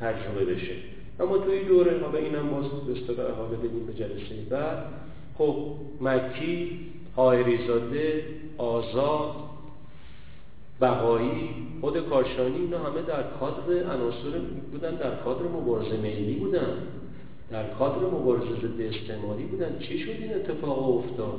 [0.00, 0.72] تجربه بشه.
[1.20, 4.84] اما توی دوره حالا اینم باز به اصطلاح حالا بدیم به جلسه بعد.
[5.38, 5.56] خب
[6.00, 6.78] مکی
[7.66, 8.24] زاده
[8.58, 9.34] آزاد
[10.80, 11.50] بقایی
[11.80, 14.38] خود کاشانی اینا همه در کادر عناصر
[14.72, 16.72] بودن در کادر مبارزه ملی بودن
[17.50, 19.78] در کادر مبارزه ضد استعماری بودن.
[19.78, 21.38] چی شد این اتفاق افتاد؟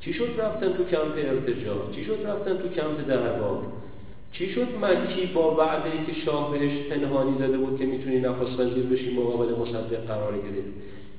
[0.00, 3.62] چی شد رفتن تو کمپ ارتجاع چی شد رفتن تو کمپ دربار؟
[4.32, 8.86] چی شد مکی با وعده که شاه بهش پنهانی داده بود که می‌تونی نخست وزیر
[8.86, 10.72] بشی مقابل مصدق قرار گرفت؟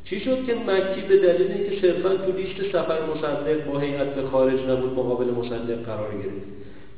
[0.06, 4.28] چی شد که مکی به دلیل اینکه صرفا تو لیست سفر مصدق با هیئت به
[4.28, 6.46] خارج نبود مقابل مصدق قرار گرفت؟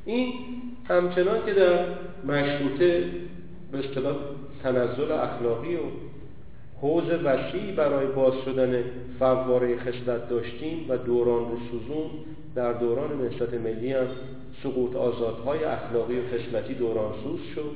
[0.06, 0.34] این
[0.90, 1.86] همچنان که در
[2.26, 3.04] مشروطه
[3.72, 4.16] به اصطلاح
[4.64, 5.80] تنزل اخلاقی و
[6.82, 8.84] حوز وسیعی برای باز شدن
[9.20, 12.10] فواره خصلت داشتیم و دوران رسوزون
[12.56, 14.08] در دوران نهضت ملی هم
[14.64, 17.72] سقوط آزادهای اخلاقی و خصلتی دورانسوز شد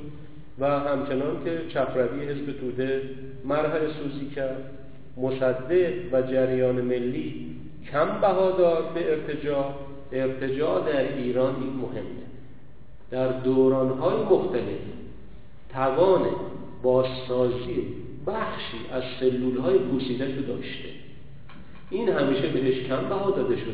[0.58, 3.02] و همچنان که چپروی حزب توده
[3.44, 4.77] مرحله سوزی کرد.
[5.22, 7.46] مصدق و جریان ملی
[7.92, 9.74] کم بهادار به ارتجاع
[10.12, 12.28] ارتجاع در ایران این مهمه.
[13.10, 14.80] در دورانهای مختلف
[15.72, 16.20] توان
[16.82, 17.86] بازسازی
[18.26, 20.88] بخشی از سلولهای پوسیده رو داشته.
[21.90, 23.72] این همیشه بهش کم بها داده شده.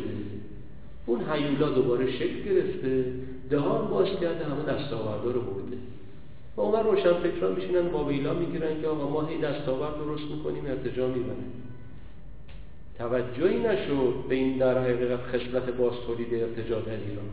[1.06, 3.04] اون حیولا دوباره شکل گرفته
[3.50, 5.76] دهان باز کرده همه دستاوردا رو برده.
[6.56, 10.66] و اون روشن فکران میشینن با ویلا می‌گیرن که آقا ما هی دستاورد درست می‌کنیم
[10.66, 11.44] ارتجا می‌برن
[12.98, 17.28] توجهی نشد به این در حقیقت خصلت باز تولید ارتجا در ایران.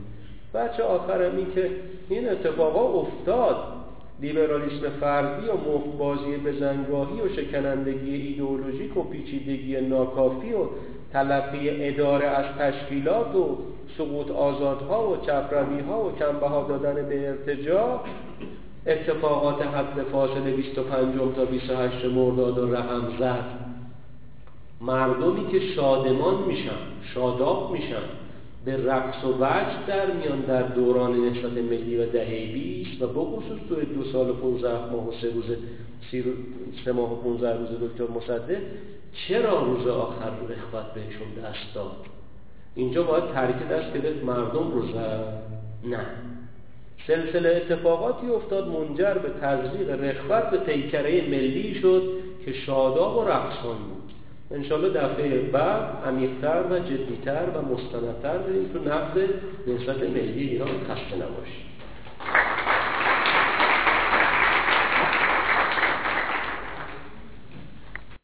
[0.53, 1.69] بچه آخرم این که
[2.09, 3.55] این اتفاقا افتاد.
[4.21, 10.65] لیبرالیسم فردی و مفتبازی بزنگاهی و شکنندگی ایدئولوژیک و پیچیدگی ناکافی و
[11.13, 13.57] تلقی اداره از تشکیلات و
[13.97, 17.99] سقوط آزادها و چپروی ها و کمبه دادن به ارتجا
[18.87, 23.61] اتفاقات حد فاصله 25 تا 28 مرداد و رقم زد.
[24.81, 26.77] مردمی که شادمان میشن
[27.13, 28.03] شاداب میشن
[28.65, 33.59] به رقص و وجد در میان در دوران نسبت ملی و دهه بیست و بخصوص
[33.69, 35.57] توی دو سال و 15 ماه و سه روز
[36.85, 38.61] سه ماه و 15 روز دکتر مصدق
[39.27, 41.91] چرا روز آخر رخوت بهشون دست داد؟
[42.75, 44.83] اینجا باید ترک دست گرفت مردم رو
[45.83, 46.05] نه.
[47.07, 52.03] سلسله اتفاقاتی افتاد منجر به تزریق رخوت به پیکره ملی شد
[52.45, 54.13] که شاداب و رقصان بود.
[54.51, 59.17] انشالله دفعه بعد عمیقتر و جدیتر و مستندتر بریم تو نقد
[59.67, 61.71] نسبت ملی ایران خسته نباشید.